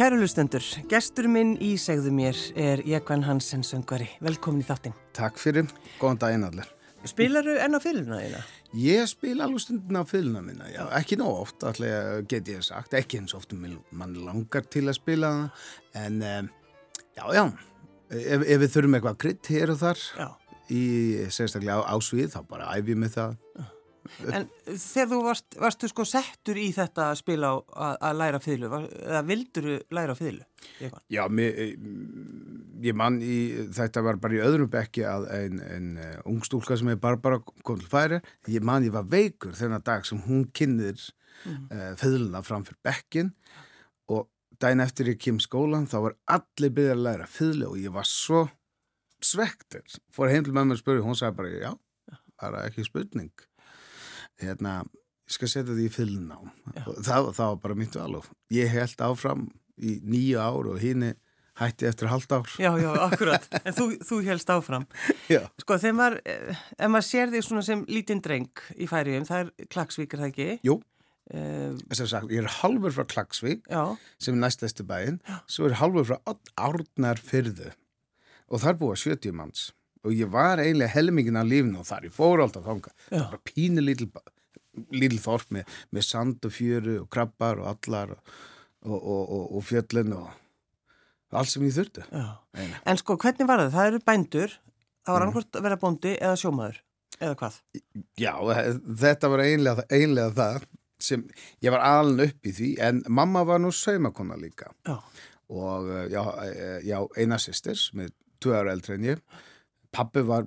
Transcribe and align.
Kæru 0.00 0.16
lustendur, 0.16 0.64
gestur 0.88 1.26
minn 1.28 1.58
í 1.60 1.74
segðu 1.76 2.08
mér 2.16 2.38
er 2.56 2.80
Jekvann 2.88 3.20
Hansen 3.26 3.60
söngvari. 3.60 4.06
Velkomin 4.24 4.62
í 4.62 4.64
þáttinn. 4.64 4.94
Takk 5.12 5.36
fyrir, 5.36 5.66
góðan 6.00 6.20
daginn 6.22 6.46
allir. 6.46 6.70
Spilaru 7.04 7.58
enn 7.60 7.76
á 7.76 7.80
fylguna 7.84 8.22
þína? 8.22 8.40
Ég 8.80 9.10
spila 9.10 9.44
alveg 9.44 9.60
stundin 9.60 10.00
á 10.00 10.08
fylguna 10.08 10.40
mína, 10.46 10.70
já, 10.72 10.80
ekki 10.96 11.18
nóg 11.20 11.42
oft, 11.42 11.66
allir 11.68 12.24
get 12.32 12.48
ég 12.48 12.64
sagt, 12.64 12.96
ekki 12.96 13.20
eins 13.20 13.36
oft 13.36 13.52
um 13.52 13.66
mann 13.92 14.16
langar 14.24 14.64
til 14.72 14.86
að 14.86 14.96
spila 15.02 15.34
það, 15.36 15.68
en 16.06 16.18
já, 16.24 17.24
já, 17.36 17.44
ef, 18.08 18.40
ef 18.40 18.64
við 18.64 18.72
þurfum 18.78 18.96
eitthvað 18.96 19.20
krydd 19.26 19.52
hér 19.52 19.74
og 19.74 19.82
þar 19.84 20.06
Já. 20.16 20.28
í 20.72 20.82
sérstaklega 21.28 21.76
á, 21.76 21.92
á 21.92 21.96
svið, 22.00 22.32
þá 22.38 22.40
bara 22.48 22.72
æfum 22.72 23.04
við 23.04 23.18
það. 23.18 23.36
En 24.34 24.46
þegar 24.66 25.08
þú 25.10 25.18
varst, 25.24 25.56
varstu 25.60 25.88
sko 25.90 26.04
settur 26.08 26.58
í 26.60 26.68
þetta 26.74 27.10
að 27.10 27.20
spila 27.22 27.52
á 27.52 27.56
að, 27.56 27.94
að 28.08 28.18
læra 28.20 28.40
fylgu, 28.42 28.80
eða 29.00 29.22
vildur 29.28 29.68
þú 29.68 29.76
læra 29.96 30.16
fylgu? 30.18 30.46
Já, 31.12 31.22
mér, 31.32 31.60
ég 32.84 32.96
mann 32.96 33.20
í, 33.24 33.38
þetta 33.76 34.02
var 34.04 34.20
bara 34.20 34.36
í 34.36 34.42
öðrum 34.44 34.70
bekki 34.72 35.06
að 35.08 35.26
ein, 35.36 35.62
ein 35.64 35.88
uh, 36.00 36.12
ungstúlka 36.28 36.76
sem 36.78 36.92
er 36.92 37.00
Barbara 37.00 37.40
kom 37.64 37.80
til 37.80 37.88
færi, 37.90 38.20
ég 38.50 38.64
mann 38.66 38.86
ég 38.86 38.94
var 38.94 39.08
veikur 39.10 39.56
þennan 39.56 39.84
dag 39.86 40.06
sem 40.08 40.20
hún 40.26 40.46
kynir 40.56 41.00
mm. 41.46 41.66
uh, 41.72 41.90
fylguna 42.00 42.44
framfyrir 42.44 42.80
bekkin 42.84 43.34
og 44.12 44.28
daginn 44.60 44.84
eftir 44.84 45.12
ég 45.14 45.20
kem 45.20 45.40
skólan 45.40 45.88
þá 45.90 45.98
var 46.08 46.18
allir 46.36 46.74
byrjað 46.76 46.96
að 46.96 47.04
læra 47.08 47.28
fylgu 47.30 47.70
og 47.72 47.78
ég 47.80 47.94
var 47.94 48.08
svo 48.08 48.46
svektur, 49.24 49.84
fór 50.12 50.32
heim 50.32 50.44
til 50.46 50.56
mér 50.56 50.72
að 50.72 50.80
spyrja, 50.80 51.04
hún 51.04 51.16
sagði 51.18 51.36
bara 51.40 51.50
já, 51.52 51.72
það 52.40 52.54
er 52.60 52.70
ekki 52.70 52.86
spurning 52.88 53.49
hérna, 54.44 54.80
ég 55.28 55.36
skal 55.36 55.50
setja 55.52 55.76
því 55.76 55.88
í 55.88 55.94
það, 55.94 57.32
það 57.32 57.46
var 57.46 57.58
bara 57.64 57.78
mitt 57.78 57.98
val 57.98 58.20
og 58.20 58.30
ég 58.54 58.70
held 58.72 59.04
áfram 59.06 59.48
í 59.80 59.98
nýju 60.04 60.40
ár 60.42 60.72
og 60.74 60.80
hinn 60.82 61.12
hætti 61.60 61.88
eftir 61.88 62.08
halvt 62.08 62.32
ár. 62.32 62.52
Já, 62.60 62.70
já, 62.80 62.90
akkurat. 63.08 63.48
En 63.64 63.74
þú, 63.76 63.88
þú 64.06 64.20
helst 64.24 64.52
áfram. 64.52 64.86
Já. 65.28 65.42
Sko, 65.60 65.76
þegar 65.80 65.96
maður, 65.98 66.20
ef 66.78 66.92
maður 66.92 67.08
sér 67.08 67.32
því 67.32 67.42
svona 67.46 67.64
sem 67.66 67.82
lítinn 67.90 68.22
dreng 68.24 68.62
í 68.80 68.88
færiðum, 68.90 69.26
það 69.28 69.42
er 69.44 69.68
klagsvíkar 69.74 70.24
það 70.24 70.32
ekki? 70.32 70.48
Jú. 70.68 70.78
Uh, 71.30 71.76
sagt, 71.94 72.26
ég 72.32 72.40
er 72.42 72.48
halvur 72.58 72.90
frá 72.90 73.04
Klagsvík 73.06 73.68
já. 73.70 73.84
sem 74.18 74.34
er 74.34 74.40
næstæstu 74.42 74.82
bæinn 74.82 75.20
svo 75.46 75.68
er 75.68 75.76
halvur 75.78 76.08
frá 76.08 76.16
Árnar 76.58 77.20
fyrðu 77.22 77.68
og 78.50 78.64
þar 78.64 78.80
búa 78.80 78.96
70 78.98 79.36
manns 79.38 79.68
og 80.04 80.16
ég 80.16 80.30
var 80.32 80.62
eiginlega 80.62 80.94
helmingin 80.94 81.40
af 81.40 81.48
lífinu 81.48 81.82
og 81.82 81.88
þar 81.88 82.08
ég 82.08 82.16
fór 82.16 82.44
alltaf 82.44 82.66
þánga 82.66 82.94
það 83.08 83.26
var 83.34 83.42
pínu 83.50 83.84
lítil, 83.84 85.18
þorp 85.20 85.56
með, 85.56 85.78
með 85.90 86.06
sand 86.06 86.46
og 86.46 86.54
fjöru 86.54 86.96
og 87.02 87.10
krabbar 87.12 87.62
og 87.62 87.70
allar 87.74 88.14
og, 88.14 88.22
og, 88.86 89.22
og, 89.22 89.44
og 89.58 89.66
fjöllin 89.66 90.14
og 90.16 90.30
allt 91.30 91.52
sem 91.52 91.66
ég 91.66 91.76
þurfti 91.76 92.06
En 92.84 92.98
sko 92.98 93.14
hvernig 93.20 93.46
var 93.46 93.62
það? 93.62 93.74
Það 93.76 93.90
eru 93.90 94.04
bændur 94.06 94.54
það 94.56 95.12
var 95.12 95.20
mm. 95.20 95.26
annarkort 95.26 95.58
að 95.58 95.66
vera 95.66 95.80
bóndi 95.80 96.14
eða 96.16 96.38
sjómaður 96.40 96.80
eða 97.20 97.36
hvað? 97.42 97.58
Já, 98.18 98.32
þetta 99.02 99.30
var 99.32 99.42
eiginlega, 99.44 99.86
eiginlega 99.92 100.36
það 100.38 100.68
sem 101.00 101.26
ég 101.64 101.72
var 101.72 101.84
alveg 101.86 102.34
upp 102.34 102.48
í 102.48 102.54
því 102.56 102.70
en 102.86 103.02
mamma 103.08 103.44
var 103.48 103.60
nú 103.62 103.70
saumakonna 103.72 104.36
líka 104.40 104.68
já. 104.84 104.96
og 105.48 105.92
já, 106.12 106.22
já 106.84 106.98
eina 107.16 107.38
sýstir 107.40 107.78
sem 107.80 108.04
er 108.04 108.12
2 108.44 108.56
ára 108.56 108.74
eldri 108.74 108.96
en 108.98 109.08
ég 109.14 109.22
Pappi 109.90 110.22
var 110.22 110.46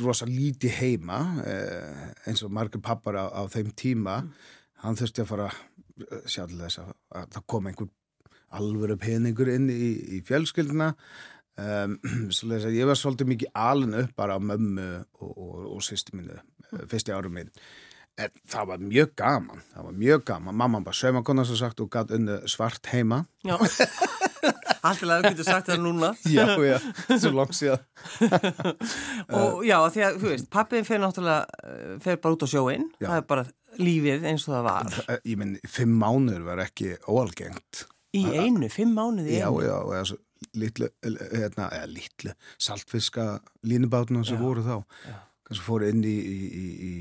rosa 0.00 0.26
lítið 0.28 0.76
heima 0.78 1.18
eh, 1.44 2.04
eins 2.28 2.42
og 2.46 2.52
margir 2.56 2.80
pappar 2.84 3.18
á, 3.20 3.24
á 3.28 3.42
þeim 3.52 3.72
tíma. 3.76 4.22
Mm. 4.24 4.54
Hann 4.84 4.98
þurfti 4.98 5.24
að 5.24 5.32
fara 5.32 5.48
sjá 6.24 6.44
til 6.46 6.60
þess 6.60 6.80
að, 6.82 6.92
að 7.18 7.32
það 7.34 7.48
kom 7.52 7.68
einhver 7.68 7.90
alvöru 8.58 8.96
peningur 9.00 9.50
inn 9.52 9.68
í, 9.72 9.90
í 10.18 10.22
fjölskylduna. 10.28 10.94
Um, 11.58 11.96
ég 12.70 12.86
var 12.86 12.94
svolítið 12.94 13.26
mikið 13.32 13.48
alin 13.58 13.96
upp 13.98 14.12
bara 14.14 14.36
á 14.36 14.38
mömmu 14.38 14.84
og, 15.18 15.32
og, 15.32 15.56
og 15.72 15.80
sýstu 15.82 16.14
mínu, 16.14 16.36
fyrsti 16.86 17.10
árum 17.10 17.34
minn. 17.34 17.50
En 18.14 18.30
það 18.46 18.68
var 18.70 18.84
mjög 18.84 19.10
gaman, 19.18 19.64
það 19.72 19.88
var 19.88 19.96
mjög 20.04 20.22
gaman. 20.30 20.58
Mamma 20.62 20.84
var 20.86 20.94
saumakonna 20.94 21.42
sem 21.48 21.58
sagt 21.58 21.82
og 21.82 21.90
gæti 21.90 22.14
unni 22.14 22.38
svart 22.46 22.86
heima. 22.94 23.24
Já. 23.42 23.58
Alltaf 24.78 25.02
að 25.02 25.12
þú 25.24 25.30
getur 25.32 25.46
sagt 25.48 25.70
það 25.70 25.80
núna. 25.84 26.10
Já, 26.36 26.44
já, 26.62 26.76
svo 27.18 27.32
langt 27.34 27.56
síðan. 27.58 27.84
Og 29.38 29.62
já, 29.66 29.76
því 29.94 30.04
að, 30.06 30.18
þú 30.22 30.32
veist, 30.32 30.48
pappiðin 30.54 30.86
fer 30.88 31.02
náttúrulega 31.02 31.98
fer 32.04 32.20
bara 32.22 32.36
út 32.36 32.44
á 32.44 32.48
sjóin, 32.50 32.86
já. 33.00 33.08
það 33.08 33.16
er 33.20 33.26
bara 33.32 33.44
lífið 33.78 34.26
eins 34.30 34.46
og 34.48 34.54
það 34.56 34.66
var. 34.68 34.90
Það, 34.94 35.20
Ég 35.32 35.40
minn, 35.42 35.54
fimm 35.78 35.94
mánuður 36.00 36.46
var 36.48 36.64
ekki 36.64 36.94
óalgengt. 37.10 37.84
Í 38.16 38.24
einu, 38.38 38.70
fimm 38.72 38.94
mánuð 38.96 39.28
í 39.28 39.36
einu? 39.38 39.62
Já, 39.62 39.68
já, 39.68 39.74
og 39.82 39.94
þessu 39.96 40.18
litlu, 40.58 40.88
hérna, 41.04 41.68
eða 41.74 41.88
litlu 41.90 42.34
saltfiska 42.62 43.26
línubátuna 43.66 44.24
sem 44.26 44.38
voru 44.40 44.62
þá. 44.64 44.76
kannski 45.48 45.64
fóru 45.66 45.88
inn 45.90 46.04
í, 46.06 46.14
í, 46.14 46.68
í 46.88 46.92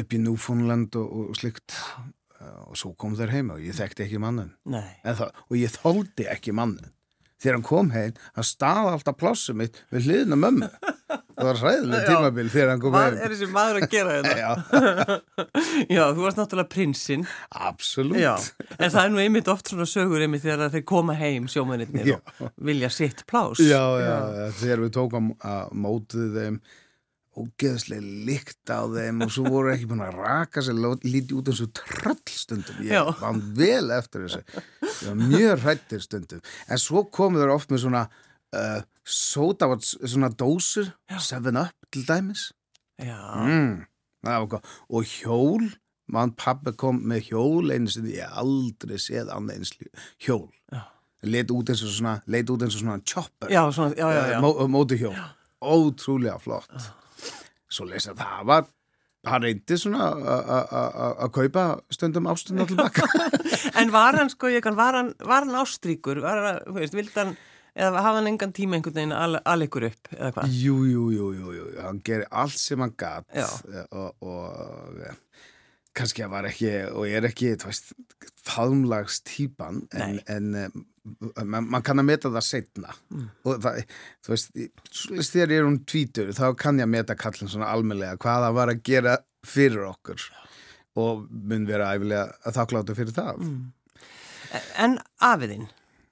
upp 0.00 0.14
í 0.14 0.20
Núfónland 0.22 0.96
og, 1.00 1.12
og 1.30 1.38
slikt 1.38 1.74
og 2.40 2.78
svo 2.80 2.94
kom 2.96 3.16
þær 3.18 3.34
heima 3.34 3.58
og 3.58 3.64
ég 3.66 3.76
þekkti 3.76 4.06
ekki 4.06 4.22
mannin 4.22 4.54
og 4.70 5.58
ég 5.58 5.74
þóldi 5.76 6.28
ekki 6.32 6.54
mannin 6.56 6.92
þegar 7.40 7.56
hann 7.56 7.64
kom 7.64 7.90
heim, 7.94 8.16
hann 8.36 8.46
staði 8.46 8.90
alltaf 8.94 9.16
plássum 9.20 9.60
mitt 9.60 9.78
við 9.92 10.08
hliðina 10.08 10.36
mömmu. 10.36 10.68
Það 11.40 11.46
var 11.46 11.60
ræðilega 11.64 12.00
tímabil 12.10 12.50
þegar 12.52 12.70
hann 12.74 12.82
kom 12.82 12.96
heim. 12.98 13.14
Hvað 13.14 13.22
er 13.24 13.32
þessi 13.32 13.48
maður 13.54 13.78
að 13.78 13.86
gera 13.94 14.16
þetta? 14.18 14.34
Já. 14.42 14.50
Já, 15.96 16.02
þú 16.12 16.26
varst 16.26 16.40
náttúrulega 16.40 16.72
prinsinn. 16.74 17.24
Absolut 17.70 18.20
Já. 18.20 18.34
En 18.76 18.92
það 18.92 19.00
er 19.06 19.14
nú 19.14 19.22
einmitt 19.24 19.48
oft 19.52 19.72
svona 19.72 19.88
sögur 19.88 20.24
einmitt 20.26 20.44
þegar 20.44 20.74
þeir 20.74 20.84
koma 20.92 21.16
heim 21.16 21.48
sjómanirnir 21.50 22.12
og 22.18 22.52
vilja 22.60 22.92
sitt 22.92 23.24
plás 23.30 23.62
Já, 23.64 23.80
já, 24.02 24.14
já. 24.36 24.44
þegar 24.60 24.84
við 24.84 24.94
tókum 24.98 25.32
að 25.40 25.72
mótið 25.86 26.36
þeim 26.36 26.60
ógeðslega 27.38 28.02
líkt 28.26 28.70
á 28.74 28.82
þeim 28.90 29.22
og 29.24 29.30
svo 29.30 29.50
voru 29.52 29.70
ekki 29.72 29.86
búin 29.90 30.02
að 30.02 30.16
raka 30.18 30.62
sér 30.64 30.78
lítið 31.04 31.36
út 31.38 31.50
eins 31.52 31.62
og 31.62 31.70
tröllstundum 31.78 32.80
ég 32.82 32.96
Já. 32.96 33.02
var 33.20 33.38
vel 33.58 33.92
eftir 33.94 34.24
þessu. 34.24 34.40
Ég 34.82 35.04
var 35.04 35.20
mjög 35.20 35.62
hrættir 35.64 36.02
stundum. 36.02 36.42
En 36.66 36.82
svo 36.82 37.04
komu 37.06 37.38
þeir 37.40 37.54
oft 37.54 37.70
með 37.70 37.84
svona 37.84 38.02
uh, 38.10 38.80
sóta, 39.06 39.70
svona 39.78 40.32
dósur 40.34 40.90
7up 41.10 41.90
til 41.94 42.06
dæmis. 42.08 42.50
Mm, 43.00 43.86
og 44.26 45.14
hjól 45.14 45.70
mann 46.10 46.34
pappa 46.34 46.74
kom 46.74 46.98
með 47.06 47.30
hjól 47.30 47.70
einu 47.70 47.88
sem 47.88 48.08
ég 48.10 48.26
aldrei 48.42 48.98
séð 48.98 49.30
annað 49.30 49.60
eins 49.60 49.76
hjól. 50.26 50.48
Leit 51.22 51.52
út 51.52 51.70
eins 51.70 51.84
og 51.84 51.92
svona 51.94 52.18
leit 52.26 52.50
út 52.50 52.64
eins 52.64 52.74
og 52.74 52.82
svona 52.82 53.02
chopper. 53.06 53.52
Já, 53.52 53.62
svona, 53.70 53.94
já, 53.94 54.08
já, 54.18 54.24
uh, 54.34 54.40
mó, 54.42 54.56
móti 54.72 54.98
hjól. 54.98 55.14
Ótrúlega 55.60 56.40
flott 56.40 56.90
svo 57.70 57.86
lesa 57.88 58.14
það 58.18 58.44
var 58.50 58.68
hann 59.28 59.44
reyndi 59.44 59.76
svona 59.76 60.06
að 61.20 61.30
kaupa 61.36 61.64
stundum 61.92 62.28
ástunna 62.30 62.64
tilbaka. 62.70 63.04
En 63.76 63.92
var 63.92 64.16
hann 64.16 64.32
sko, 64.32 64.48
ég 64.52 64.64
kann, 64.64 64.78
var 64.78 64.96
hann, 64.96 65.12
var 65.20 65.44
hann 65.44 65.58
ástríkur, 65.60 66.22
var 66.24 66.40
hann, 66.40 66.60
þú 66.66 66.76
veist, 66.78 66.96
vild 66.96 67.16
hann 67.20 67.34
eða 67.76 68.00
hafa 68.02 68.16
hann 68.18 68.30
engan 68.32 68.54
tíma 68.56 68.78
einhvern 68.78 68.96
veginn 68.96 69.14
að 69.14 69.36
al 69.44 69.66
ykkur 69.66 69.86
upp, 69.90 70.08
eða 70.16 70.30
hvað? 70.36 70.54
Jú, 70.62 70.78
jú, 70.88 71.04
jú, 71.14 71.28
jú, 71.36 71.52
jú, 71.58 71.66
hann 71.84 72.00
gerir 72.06 72.26
allt 72.42 72.58
sem 72.58 72.80
hann 72.82 72.94
gatt 72.98 73.28
og, 73.92 74.16
og 74.24 75.04
kannski 75.96 76.24
að 76.24 76.32
var 76.34 76.48
ekki, 76.50 76.70
og 76.94 77.08
ég 77.08 77.18
er 77.18 77.28
ekki, 77.30 77.54
þú 77.60 77.70
veist, 77.70 77.92
faðumlags 78.46 79.20
típan 79.26 79.82
en, 79.96 80.20
en 80.30 80.50
mann 81.48 81.66
man 81.70 81.84
kann 81.84 82.00
að 82.02 82.08
meta 82.10 82.30
það 82.30 82.46
setna 82.46 82.92
mm. 83.08 83.26
og 83.48 83.64
það, 83.64 83.80
þú 84.24 84.34
veist, 84.34 84.52
þegar 85.32 85.54
ég 85.54 85.58
er 85.58 85.66
um 85.68 85.80
tvítur 85.88 86.30
þá 86.36 86.44
kann 86.60 86.80
ég 86.80 86.86
að 86.86 86.94
meta 86.94 87.16
kallin 87.18 87.50
svona 87.50 87.72
almeinlega 87.72 88.20
hvað 88.20 88.46
það 88.46 88.56
var 88.60 88.72
að 88.74 88.84
gera 88.86 89.16
fyrir 89.46 89.88
okkur. 89.88 90.30
Og 91.00 91.26
mun 91.30 91.68
vera 91.68 91.92
æfilega 91.94 92.34
að 92.44 92.56
þakkláttu 92.58 92.96
fyrir 92.98 93.14
það. 93.14 93.44
Mm. 93.46 93.68
En 94.82 94.96
afiðinn 95.22 95.68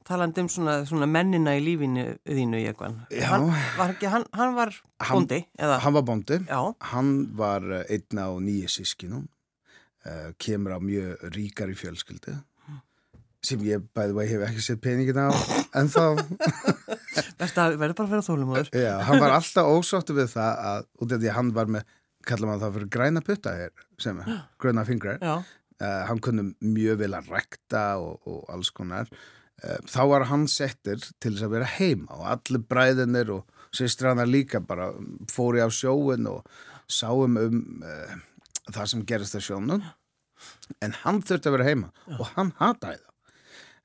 talandi 0.08 0.44
um 0.44 0.48
svona, 0.48 0.76
svona 0.88 1.08
mennina 1.10 1.52
í 1.58 1.64
lífinu 1.64 2.04
þínu 2.24 2.60
í 2.62 2.68
eitthvað 2.70 3.00
hann 3.28 3.48
var, 3.50 3.90
ekki, 3.92 4.08
hann, 4.08 4.24
hann 4.32 4.54
var 4.56 4.72
bondi 5.10 5.42
hann, 5.60 5.74
hann 5.84 5.96
var 5.98 6.06
bondi, 6.08 6.38
Já. 6.48 6.60
hann 6.92 7.10
var 7.36 7.66
einna 7.82 8.30
á 8.30 8.34
nýju 8.40 8.70
sískinum 8.72 9.26
uh, 10.06 10.30
kemur 10.38 10.76
á 10.76 10.78
mjög 10.82 11.26
ríkari 11.34 11.76
fjölskyldu 11.78 12.36
sem 13.48 13.60
ég 13.62 13.84
bæði 13.94 14.14
að 14.16 14.24
ég 14.24 14.32
hef 14.34 14.48
ekki 14.48 14.64
sett 14.64 14.82
peningin 14.82 15.20
á 15.22 15.30
en 15.78 15.88
þá 15.90 16.02
verður 17.78 17.94
bara 17.94 18.08
að 18.08 18.12
vera 18.16 18.26
þólumöður 18.26 18.72
já, 18.74 18.94
hann 19.06 19.22
var 19.22 19.36
alltaf 19.36 19.70
ósáttu 19.70 20.16
við 20.16 20.32
það 20.32 20.64
að, 20.72 20.88
út 20.98 21.14
af 21.14 21.22
því 21.22 21.30
að 21.30 21.38
hann 21.38 21.52
var 21.54 21.70
með 21.76 21.94
kalla 22.28 22.48
maður 22.48 22.64
það 22.64 22.76
fyrir 22.76 22.92
græna 22.96 23.24
putta 23.24 23.54
hér 23.56 23.86
sem 24.02 24.20
er, 24.22 24.38
gröna 24.62 24.84
fingrar. 24.88 25.22
Uh, 25.78 26.04
hann 26.08 26.22
kunni 26.22 26.48
mjög 26.58 27.04
vel 27.04 27.12
að 27.14 27.28
rekta 27.30 27.82
og, 28.02 28.24
og 28.26 28.48
alls 28.50 28.72
konar. 28.74 29.10
Uh, 29.62 29.78
þá 29.90 30.00
var 30.12 30.26
hann 30.32 30.48
settir 30.50 30.98
til 31.22 31.34
þess 31.34 31.46
að 31.46 31.54
vera 31.54 31.70
heima 31.76 32.18
og 32.18 32.26
allir 32.34 32.64
bræðinir 32.70 33.30
og 33.36 33.68
sýstrannar 33.74 34.28
líka 34.30 34.60
bara 34.64 34.90
fóri 35.30 35.62
á 35.62 35.68
sjóin 35.70 36.26
og 36.30 36.42
sáum 36.90 37.38
um 37.38 37.62
uh, 37.84 38.16
það 38.74 38.90
sem 38.92 39.04
gerist 39.08 39.38
á 39.38 39.40
sjónun 39.42 39.84
en 40.84 40.96
hann 41.02 41.20
þurfti 41.24 41.50
að 41.50 41.56
vera 41.56 41.68
heima 41.68 41.90
já. 42.06 42.16
og 42.18 42.26
hann 42.36 42.52
hataði 42.60 43.00
það. 43.00 43.14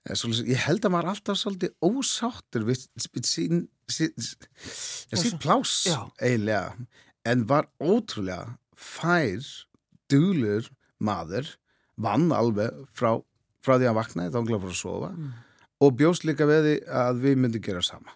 Eh, 0.03 0.15
Svolítið, 0.19 0.49
ég 0.51 0.63
held 0.67 0.85
að 0.85 0.93
maður 0.93 1.11
alltaf 1.13 1.39
svolítið 1.39 1.75
ósáttur 1.87 2.65
við 2.67 2.81
sín, 3.23 3.67
sín, 3.87 4.15
sín, 4.19 5.37
plás 5.41 5.75
Já. 5.87 5.99
eiginlega 6.19 6.75
en 7.29 7.45
var 7.47 7.69
ótrúlega 7.79 8.57
fær, 8.75 9.45
dúlur 10.11 10.67
maður, 10.99 11.55
vann 11.95 12.27
alveg 12.35 12.83
frá, 12.91 13.15
frá 13.63 13.77
því 13.77 13.89
að 13.89 13.97
vaknaði 14.01 14.33
þá 14.33 14.39
hann 14.41 14.51
fór 14.51 14.73
að 14.73 14.81
sofa 14.81 15.13
og 15.83 15.95
bjóst 15.99 16.27
líka 16.27 16.47
við 16.47 16.67
því 16.67 16.75
að 16.99 17.23
við 17.23 17.39
myndum 17.39 17.63
gera 17.63 17.81
sama. 17.83 18.13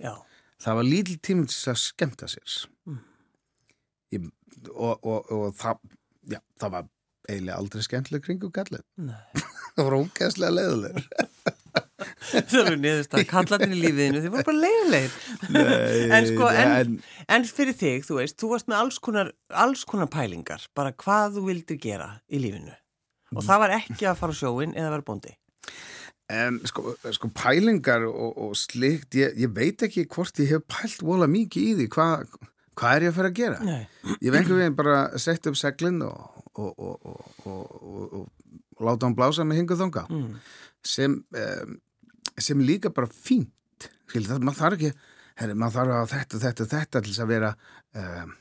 Já, 0.00 0.14
það 0.60 0.78
var 0.78 0.88
lítil 0.88 1.18
tíminn 1.24 1.48
til 1.48 1.72
að 1.72 1.80
skemmta 1.82 2.28
sér 2.30 2.60
ég, 4.16 4.28
og, 4.72 4.98
og, 5.02 5.32
og 5.32 5.54
það, 5.58 5.80
já, 6.34 6.40
það 6.62 6.74
var 6.76 6.88
eiginlega 7.30 7.58
aldrei 7.62 7.84
skemmtileg 7.86 8.24
kringu 8.26 8.50
kallið 8.54 8.82
nei. 9.08 9.18
það 9.76 9.86
var 9.88 9.98
ógæslega 10.02 10.56
leiðilegur 10.58 11.08
Það 12.32 12.54
eru 12.66 12.76
niðurst 12.82 13.14
að 13.16 13.22
kallatinn 13.30 13.72
í 13.72 13.78
lífiðinu, 13.80 14.20
þið 14.24 14.32
voru 14.34 14.44
bara 14.48 14.60
leiðilegir. 14.62 15.12
En 16.16 16.26
sko, 16.28 16.48
en, 16.50 16.72
en- 16.80 16.96
en 17.36 17.44
fyrir 17.48 17.76
þig, 17.78 18.02
þú 18.08 18.16
veist, 18.18 18.36
þú 18.42 18.50
varst 18.50 18.68
með 18.68 18.78
alls 18.82 18.98
konar, 19.04 19.30
alls 19.62 19.84
konar 19.88 20.08
pælingar, 20.12 20.64
bara 20.76 20.92
hvað 20.98 21.36
þú 21.38 21.44
vildir 21.46 21.78
gera 21.80 22.08
í 22.28 22.40
lífinu. 22.42 22.74
Og 23.36 23.46
það 23.46 23.62
var 23.64 23.74
ekki 23.78 24.08
að 24.10 24.18
fara 24.20 24.36
á 24.36 24.40
sjóin 24.42 24.74
eða 24.76 24.90
vera 24.96 25.06
bóndi. 25.08 25.32
En 26.32 26.58
sko, 26.68 26.94
sko 27.16 27.30
pælingar 27.36 28.04
og, 28.10 28.32
og 28.48 28.56
slikt, 28.60 29.16
ég, 29.20 29.36
ég 29.46 29.52
veit 29.56 29.86
ekki 29.86 30.04
hvort 30.12 30.42
ég 30.42 30.52
hef 30.56 30.66
pælt 30.72 31.04
vola 31.06 31.28
mikið 31.30 31.70
í 31.70 31.76
því, 31.80 31.88
hvað 31.96 32.36
hva 32.78 32.92
er 32.96 33.04
ég 33.06 33.12
að 33.12 33.16
fara 33.20 33.30
að 33.32 33.38
gera? 33.38 33.58
Nei. 33.66 33.82
Ég 34.20 34.28
hef 34.30 34.38
einhvern 34.40 34.60
veginn 34.62 34.76
bara 34.78 34.98
sett 35.20 35.46
upp 35.50 35.56
seglinn 35.60 36.02
og, 36.06 36.44
og, 36.56 36.78
og, 36.78 37.24
og, 37.46 37.72
og, 37.82 38.12
og 38.22 38.84
láta 38.86 39.06
hann 39.08 39.16
blása 39.18 39.44
með 39.46 39.60
hingu 39.62 39.76
þanga 39.78 40.06
Mm. 40.10 40.36
sem, 40.84 41.18
um, 41.38 41.74
sem 42.38 42.60
líka 42.64 42.90
bara 42.94 43.06
fínt, 43.12 43.88
skil, 44.08 44.24
það, 44.26 44.42
maður 44.48 44.60
þarf 44.62 44.78
ekki, 44.78 44.92
herri, 45.42 45.54
maður 45.54 45.76
þarf 45.78 45.96
að 46.00 46.14
þetta, 46.16 46.40
þetta, 46.46 46.66
þetta 46.76 47.02
til 47.02 47.12
þess 47.12 47.22
að 47.26 47.30
vera, 47.34 47.50
um, 48.02 48.32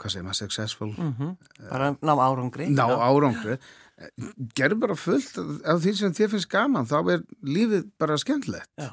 hvað 0.00 0.12
segir 0.16 0.26
maður, 0.26 0.40
successful, 0.42 0.90
Mm 0.96 1.36
Bara 1.70 1.90
ná 2.00 2.14
árangri. 2.16 2.66
ná 2.74 2.84
árangri 2.90 3.58
gerðu 4.58 4.76
bara 4.82 4.94
fullt 5.00 5.38
af 5.64 5.78
því 5.80 5.92
sem 5.96 6.12
þér 6.12 6.28
finnst 6.34 6.50
gaman 6.52 6.84
þá 6.88 6.98
er 7.14 7.22
lífið 7.48 7.86
bara 7.98 8.18
skemmtilegt 8.20 8.68
Já. 8.76 8.90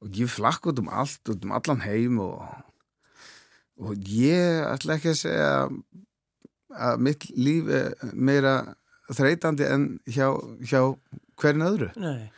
og 0.00 0.08
ég 0.16 0.30
flakk 0.32 0.64
út 0.70 0.78
um 0.80 0.88
allt 0.88 1.28
út 1.28 1.44
um 1.44 1.52
allan 1.52 1.82
heim 1.84 2.16
og, 2.24 2.40
og 3.80 4.08
ég 4.08 4.62
ætla 4.68 4.98
ekki 4.98 5.12
að 5.12 5.20
segja 5.24 5.50
að 6.74 7.02
mitt 7.06 7.26
líf 7.38 7.68
er 7.70 7.94
meira 8.14 8.54
þreytandi 9.14 9.66
en 9.68 9.88
hjá, 10.10 10.30
hjá 10.64 10.80
hvern 11.40 11.66
öðru 11.66 11.90
Nei. 12.00 12.30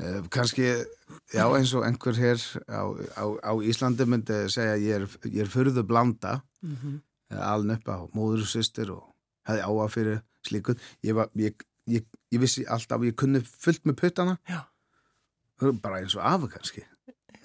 uh, 0.00 0.20
kannski 0.30 0.68
já 1.32 1.44
eins 1.46 1.72
og 1.74 1.86
einhver 1.86 2.18
hér 2.18 2.42
á, 2.68 2.82
á, 3.18 3.24
á 3.42 3.52
Íslandi 3.62 4.06
myndi 4.06 4.42
segja 4.52 4.76
að 4.76 4.86
ég 4.86 5.00
er, 5.00 5.06
er 5.44 5.50
fyrðu 5.50 5.86
blanda 5.86 6.40
Mm 6.62 6.76
-hmm. 6.78 6.98
aln 7.42 7.70
upp 7.74 7.88
á 7.90 7.98
móður 8.14 8.44
og 8.44 8.46
systir 8.46 8.90
og 8.94 9.02
hefði 9.48 9.62
áhuga 9.66 9.88
fyrir 9.90 10.20
slíkun 10.46 10.78
ég, 11.02 11.14
var, 11.14 11.28
ég, 11.34 11.54
ég, 11.90 12.04
ég 12.30 12.40
vissi 12.40 12.62
alltaf 12.68 13.02
ég 13.02 13.16
kunni 13.18 13.40
fullt 13.42 13.82
með 13.84 13.96
puttana 13.98 14.36
Já. 14.46 14.60
bara 15.82 15.98
eins 15.98 16.14
og 16.14 16.22
afu 16.22 16.46
kannski 16.48 16.84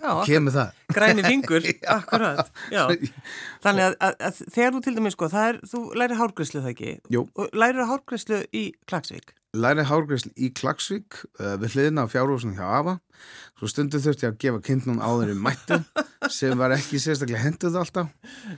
Já, 0.08 0.14
kemur 0.30 0.56
það 0.56 0.84
græni 0.96 1.26
fingur, 1.28 1.72
akkurat. 1.94 2.54
Já. 2.76 2.86
Þannig 3.66 3.90
að, 3.90 3.98
að, 4.08 4.20
að 4.30 4.44
þegar 4.56 4.78
þú 4.78 4.84
til 4.86 4.96
dæmis, 4.98 5.18
sko, 5.18 5.32
það 5.34 5.50
er, 5.52 5.60
þú 5.74 5.82
lærir 6.00 6.22
hárgræslu 6.22 6.64
það 6.64 6.72
ekki? 6.76 6.94
Jú. 7.18 7.26
Og 7.36 7.60
lærir 7.64 7.90
hárgræslu 7.92 8.46
í 8.56 8.70
Klagsvík? 8.88 9.36
læri 9.58 9.86
hárgræsl 9.88 10.32
í 10.36 10.50
Klagsvík 10.56 11.22
uh, 11.40 11.56
við 11.62 11.76
hliðina 11.76 12.06
á 12.06 12.12
fjárhúsinu 12.12 12.58
hjá 12.58 12.66
afa 12.80 12.98
svo 13.58 13.70
stundu 13.72 13.98
þurfti 14.04 14.28
ég 14.28 14.34
að 14.36 14.40
gefa 14.44 14.60
kindnum 14.68 15.00
áður 15.02 15.32
í 15.34 15.38
mættu 15.42 15.80
sem 16.34 16.54
var 16.60 16.74
ekki 16.76 17.00
sérstaklega 17.02 17.42
henduð 17.42 17.78
alltaf 17.82 18.12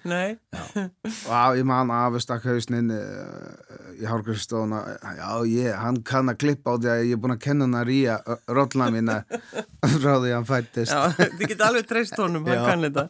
Nei. 0.04 0.36
og 0.76 1.32
á, 1.32 1.56
ég 1.56 1.64
man 1.68 1.92
afi 1.94 2.20
stakk 2.24 2.48
hausnin 2.50 2.92
uh, 2.92 4.00
í 4.00 4.08
hárgræslstofuna 4.10 4.82
já 5.20 5.30
ég, 5.48 5.70
hann 5.80 6.02
kann 6.08 6.32
að 6.32 6.40
klippa 6.44 6.76
á 6.76 6.80
því 6.80 6.92
að 6.94 7.04
ég 7.08 7.16
er 7.16 7.22
búin 7.24 7.36
að 7.36 7.42
kenna 7.46 7.68
hann 7.68 7.78
að 7.80 7.88
ríja 7.92 8.18
rollna 8.52 8.90
mína 8.96 9.18
frá 10.02 10.14
því 10.20 10.34
að 10.34 10.36
hann 10.36 10.50
fættist 10.50 10.96
Já, 10.96 11.16
þið 11.40 11.46
geta 11.54 11.70
alveg 11.70 11.88
treyst 11.90 12.20
honum, 12.20 12.48
hann 12.50 12.60
Já. 12.60 12.66
kann 12.68 12.86
þetta. 12.88 13.06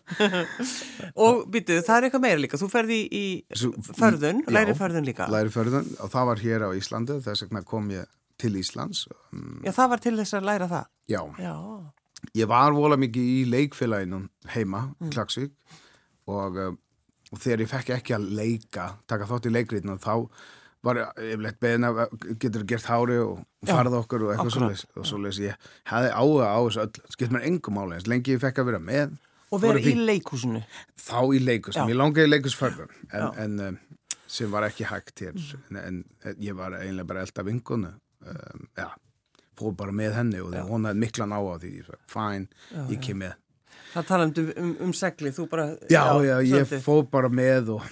og 1.26 1.44
býtu, 1.54 1.80
það 1.86 1.96
er 1.96 2.08
eitthvað 2.08 2.24
meira 2.26 2.42
líka. 2.44 2.60
Þú 2.62 2.70
ferði 2.72 3.00
í, 3.10 3.24
förðun, 3.98 4.44
Já. 4.46 4.54
læri 4.60 4.76
förðun 4.78 5.08
líka. 5.10 5.30
læri 5.34 5.54
förðun 5.54 5.90
og 6.04 6.12
það 6.14 6.30
var 6.32 6.44
hér 6.46 6.66
á 6.66 6.70
Íslandi 6.78 7.20
þess 7.26 7.46
vegna 7.48 7.64
kom 7.66 7.90
ég 7.94 8.06
til 8.40 8.56
Íslands 8.60 9.06
um, 9.34 9.62
Já, 9.66 9.72
það 9.76 9.90
var 9.94 10.04
til 10.06 10.16
þess 10.20 10.38
að 10.40 10.48
læra 10.50 10.68
það. 10.72 10.86
já, 11.12 11.22
Já. 11.40 11.56
ég 12.42 12.48
var 12.52 12.72
vola 12.78 12.98
mikið 13.00 13.32
í 13.34 13.40
leikfélaginu 13.54 14.22
heima 14.56 14.86
Mm. 15.00 15.12
Klagsvík 15.16 15.52
og, 16.30 16.58
uh, 16.58 16.74
og 17.32 17.40
þegar 17.44 17.64
ég 17.66 17.70
fekk 17.74 17.90
ekki 17.98 18.16
að 18.18 18.30
leika 18.40 18.88
taka 19.08 19.28
þátt 19.30 19.48
í 19.50 19.54
leikritinu 19.54 19.98
þá 20.02 20.16
var 20.88 20.96
ég 21.20 21.42
beðin 21.60 21.84
að 21.90 21.98
getur 22.40 22.64
gert 22.64 22.86
hári 22.88 23.18
og 23.20 23.42
farða 23.68 24.00
okkur 24.00 24.24
og 24.24 24.30
eitthvað 24.32 24.54
svoleiðis 24.56 24.84
og 24.96 25.08
svoleiðis 25.10 25.40
ég 25.44 25.66
hefði 25.92 26.12
áhuga 26.16 26.46
á 26.56 26.60
þessu 26.64 26.84
öll 26.86 27.10
skipt 27.16 27.34
mér 27.36 27.48
engum 27.50 27.80
eins 27.84 28.08
lengi 28.08 28.36
ég 28.38 28.40
fekk 28.46 28.62
að 28.64 28.70
vera 28.72 28.80
með 28.80 29.18
Og 29.52 29.64
vera 29.64 29.80
í 29.82 29.84
fínt. 29.84 30.04
leikhúsinu. 30.06 30.60
þá 31.02 31.20
í 31.36 31.40
leikus, 31.42 31.76
Já. 31.76 31.82
mér 31.90 31.98
langaði 31.98 32.28
í 32.28 32.32
leikusförðun 32.36 32.92
en, 33.12 33.24
en 33.44 33.60
um, 33.66 33.78
sem 34.30 34.52
var 34.54 34.68
ekki 34.70 34.86
hægt 34.86 35.20
hér 35.26 35.34
en, 35.74 35.80
en 36.22 36.36
ég 36.40 36.54
var 36.56 36.76
eiginlega 36.78 37.08
bara 37.10 37.24
elda 37.26 37.44
vinkunu 37.48 37.90
um, 38.30 38.66
já, 38.80 38.88
fór 39.60 39.76
bara 39.80 39.96
með 39.96 40.18
henni 40.20 40.42
og 40.44 40.54
Já. 40.56 40.64
hún 40.68 40.88
hafði 40.88 41.04
miklan 41.04 41.36
á 41.36 41.40
á 41.40 41.54
því 41.62 41.72
ég 41.80 41.90
fæn, 42.10 42.50
Já, 42.72 42.84
ég 42.94 43.00
kem 43.06 43.24
með 43.26 43.38
Það 43.90 44.06
talandi 44.06 44.42
um, 44.44 44.52
um, 44.62 44.74
um 44.86 44.92
segli, 44.94 45.32
þú 45.34 45.48
bara... 45.50 45.66
já, 45.90 46.04
já, 46.22 46.36
ég 46.46 46.68
svolítið. 46.68 46.84
fór 46.86 47.08
bara 47.10 47.30
með 47.34 47.72
og 47.80 47.88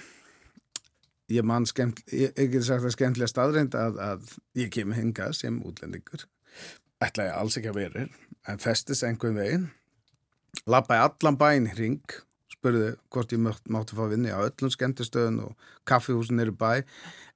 ég 1.32 1.44
man 1.44 1.66
skemmt 1.68 2.04
ég, 2.12 2.30
ég 2.38 2.52
get 2.52 2.64
sagt 2.66 2.84
það 2.86 2.94
skemmtilega 2.94 3.32
staðreind 3.32 3.74
að, 3.78 3.98
að 4.00 4.36
ég 4.62 4.70
kem 4.74 4.94
hingað 4.96 5.34
sem 5.40 5.58
útlendingur 5.66 6.24
ætla 7.04 7.28
ég 7.28 7.34
alls 7.40 7.58
ekki 7.58 7.72
að 7.72 7.80
vera 7.82 8.06
en 8.48 8.62
festist 8.62 9.04
einhvern 9.06 9.36
veginn 9.38 9.66
lappaði 10.70 11.04
allan 11.08 11.38
bæinn 11.40 11.68
hring 11.74 12.16
spurði 12.58 12.92
hvort 13.14 13.34
ég 13.34 13.42
mátt, 13.42 13.62
mátti 13.70 13.96
fá 13.98 14.04
vinni 14.10 14.34
á 14.34 14.38
öllum 14.42 14.72
skemmtistöðun 14.74 15.42
og 15.46 15.70
kaffihúsin 15.88 16.42
eru 16.42 16.54
bæ. 16.58 16.82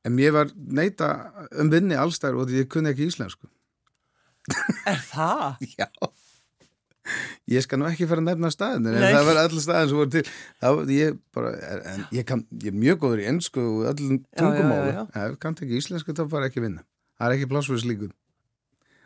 En 0.02 0.16
mér 0.16 0.34
var 0.34 0.50
neita 0.54 1.12
um 1.58 1.70
vinni 1.72 1.98
allstæður 1.98 2.42
og 2.42 2.50
því 2.50 2.64
ég 2.64 2.72
kunni 2.72 2.92
ekki 2.92 3.08
íslensku. 3.10 3.46
Er 4.90 4.98
það? 5.06 5.62
já. 5.78 5.88
Ég 7.50 7.64
skal 7.64 7.80
nú 7.80 7.88
ekki 7.88 8.06
fara 8.06 8.22
að 8.22 8.28
nefna 8.30 8.50
staðin 8.54 8.86
en 8.92 9.00
það 9.02 9.24
var 9.26 9.38
allir 9.40 9.62
staðin 9.62 9.88
sem 9.90 9.98
voru 9.98 10.12
til. 10.14 10.24
Var 10.62 10.92
ég 10.94 11.16
bara, 11.34 11.52
en 11.90 12.04
ég, 12.14 12.26
kann, 12.26 12.44
ég 12.62 12.70
er 12.70 12.78
mjög 12.78 13.00
góður 13.02 13.22
í 13.24 13.28
ennsku 13.30 13.62
og 13.62 13.88
öllum 13.90 14.20
já. 14.38 15.02
ef 15.24 15.38
kannt 15.42 15.62
ekki 15.64 15.80
íslensku 15.82 16.14
þá 16.14 16.28
fara 16.30 16.50
ekki 16.50 16.62
vinna. 16.62 16.84
Það 17.18 17.28
er 17.28 17.36
ekki 17.38 17.50
plássfyrir 17.50 17.82
slíkun 17.82 18.14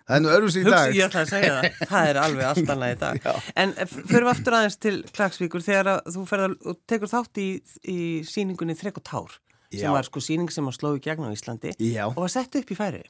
það 0.07 0.17
er 0.17 0.23
nú 0.25 0.31
örfus 0.37 0.57
í 0.61 0.65
dag. 0.67 0.93
ég 0.95 1.07
ætla 1.09 1.23
að 1.25 1.33
segja 1.33 1.55
það, 1.57 1.89
það 1.91 2.11
er 2.11 2.21
alveg 2.23 2.47
allt 2.51 2.71
annað 2.75 2.93
í 2.95 2.99
dag. 3.01 3.27
En 3.63 3.75
fyrir 3.91 4.29
aftur 4.31 4.57
aðeins 4.59 4.79
til 4.83 4.95
Klagsvíkur 5.17 5.65
þegar 5.67 5.91
þú 6.15 6.25
ferð 6.31 6.55
og 6.71 6.79
tekur 6.91 7.11
þátt 7.13 7.41
í, 7.43 7.49
í 7.91 7.99
síningunni 8.29 8.77
Þrek 8.79 9.01
og 9.03 9.07
Tár 9.11 9.35
sem 9.73 9.83
Já. 9.83 9.91
var 9.97 10.07
sko 10.07 10.23
síning 10.23 10.53
sem 10.55 10.69
að 10.71 10.77
sló 10.79 10.93
í 10.97 11.03
gegn 11.03 11.27
á 11.27 11.35
Íslandi 11.35 11.73
já, 11.83 12.05
og 12.07 12.21
var 12.23 12.31
sett 12.33 12.55
upp 12.61 12.71
í 12.71 12.77
færi. 12.79 13.03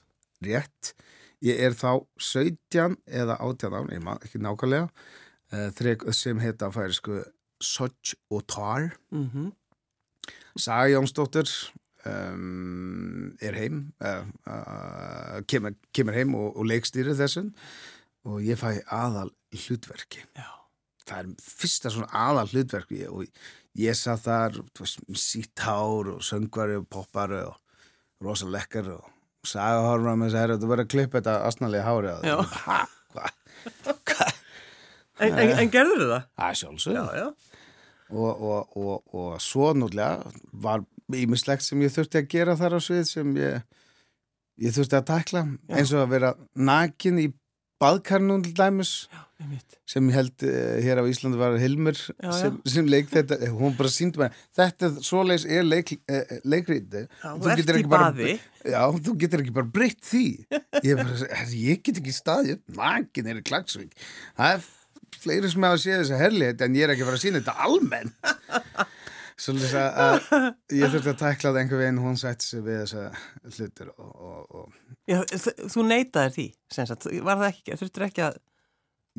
rétt. 0.43 0.95
Ég 1.45 1.61
er 1.61 1.75
þá 1.77 2.01
17 2.17 2.97
eða 3.13 3.37
18 3.45 3.77
án, 3.77 3.91
ég 3.93 4.01
maður 4.03 4.25
ekki 4.25 4.41
nákvæmlega 4.41 4.87
uh, 4.89 5.69
þrek 5.77 6.07
sem 6.17 6.41
heita 6.41 6.71
færi 6.73 6.97
sko 6.97 7.21
Sodj 7.61 8.17
og 8.33 8.47
Tar 8.49 8.91
Mm 9.13 9.53
Saga 10.57 10.89
Jónsdóttir 10.95 11.51
um, 12.07 13.35
er 13.43 13.59
heim 13.59 13.83
uh, 14.01 14.23
uh, 14.49 15.39
kemur, 15.51 15.77
kemur 15.95 16.17
heim 16.17 16.35
og, 16.39 16.53
og 16.57 16.69
leikstýrið 16.71 17.21
þessum 17.23 17.53
og 18.27 18.43
ég 18.45 18.59
fæ 18.61 18.81
aðal 18.93 19.31
hlutverki 19.55 20.25
Já. 20.37 20.49
það 21.07 21.19
er 21.21 21.31
fyrsta 21.47 21.93
svona 21.95 22.11
aðal 22.27 22.49
hlutverki 22.53 23.05
og 23.11 23.27
ég 23.79 23.99
sað 23.99 24.25
þar 24.25 24.59
sítt 25.21 25.67
hár 25.67 26.15
og 26.17 26.25
söngvari 26.25 26.79
og 26.81 26.89
poppari 26.91 27.43
og 27.45 27.61
rosa 28.25 28.49
lekkar 28.51 28.89
og 28.97 29.13
saga 29.47 29.85
horfum 29.87 30.23
með 30.23 30.35
þess 30.35 30.57
að 30.57 30.63
þú 30.63 30.71
verður 30.73 30.87
að 30.87 30.93
klippa 30.95 31.21
þetta 31.21 31.37
asnalega 31.47 31.87
hári 31.87 32.13
að 32.15 32.27
Já. 32.27 32.37
ha, 32.67 32.81
hvað 33.15 33.35
hva? 34.11 34.31
En, 35.17 35.33
en, 35.33 35.53
en 35.63 35.71
gerður 35.73 36.03
það? 36.11 36.27
það 36.37 36.49
er 36.51 36.59
sjálfsög 36.61 36.97
já. 37.17 37.27
og, 38.11 38.43
og, 38.51 38.77
og, 38.77 39.15
og 39.17 39.39
svo 39.41 39.71
nútlega 39.77 40.35
var 40.67 40.85
ímislegt 41.15 41.67
sem 41.67 41.83
ég 41.85 41.93
þurfti 41.95 42.23
að 42.23 42.31
gera 42.33 42.57
þar 42.59 42.79
á 42.79 42.81
svið 42.83 43.05
sem 43.09 43.35
ég, 43.39 43.65
ég 44.67 44.77
þurfti 44.77 44.99
að 44.99 45.09
tækla. 45.13 45.43
Já. 45.47 45.75
eins 45.79 45.95
og 45.95 46.05
að 46.05 46.15
vera 46.17 46.33
nakin 46.55 47.21
í 47.23 47.29
baðkarnum 47.83 48.43
til 48.45 48.55
dæmis. 48.57 48.93
Sem 49.85 50.07
ég 50.09 50.17
held 50.17 50.45
uh, 50.49 50.79
hér 50.81 51.03
á 51.03 51.05
Íslandi 51.05 51.37
var 51.37 51.59
Hilmur 51.61 51.99
já, 51.99 52.31
sem, 52.33 52.55
sem 52.65 52.87
leik 52.89 53.11
þetta, 53.13 53.37
hún 53.53 53.75
bara 53.77 53.91
síndi 53.93 54.23
mig 54.23 54.39
þetta 54.57 54.89
svoleiðis 55.05 55.45
er 55.53 55.67
leik, 55.67 55.93
uh, 56.09 56.33
leikriti 56.49 57.03
þú 57.21 57.51
ert 57.53 57.73
í 57.77 57.85
baði. 57.85 58.31
já, 58.65 58.81
þú 58.97 59.15
getur 59.21 59.45
ekki 59.45 59.53
bara 59.59 59.69
breytt 59.75 60.01
því. 60.09 60.25
Ég, 60.81 60.97
bara, 61.03 61.45
ég 61.53 61.85
get 61.85 62.01
ekki 62.01 62.17
staðið 62.17 62.65
magin 62.81 63.29
er 63.29 63.43
í 63.43 63.45
klagsvík 63.45 63.93
það 64.39 64.57
er 64.57 64.67
fleiri 65.21 65.53
sem 65.53 65.69
hafa 65.69 65.83
séð 65.85 66.01
þessa 66.01 66.21
herlið 66.21 66.65
en 66.67 66.81
ég 66.81 66.87
er 66.87 66.95
ekki 66.95 67.05
að 67.05 67.11
fara 67.11 67.21
að 67.21 67.25
sína 67.27 67.43
þetta 67.43 67.69
almennt 67.69 68.17
Svolítið 69.37 69.75
að 69.77 70.15
ég 70.73 70.93
þurfti 70.95 71.11
að 71.13 71.19
tækla 71.21 71.51
það 71.51 71.59
einhver 71.61 71.81
veginn, 71.83 71.99
hún 72.01 72.15
sætti 72.21 72.47
sig 72.47 72.63
við 72.65 72.79
þessa 72.83 73.03
hlutur 73.59 73.91
og... 73.93 74.15
og, 74.15 74.55
og... 74.63 74.79
Já, 75.11 75.19
þú 75.75 75.85
neytaði 75.91 76.33
því, 76.37 76.47
sagt, 76.73 77.09
var 77.27 77.43
það 77.43 77.51
ekki, 77.51 77.77
þurftur 77.83 78.07
ekki 78.09 78.25
að... 78.25 78.39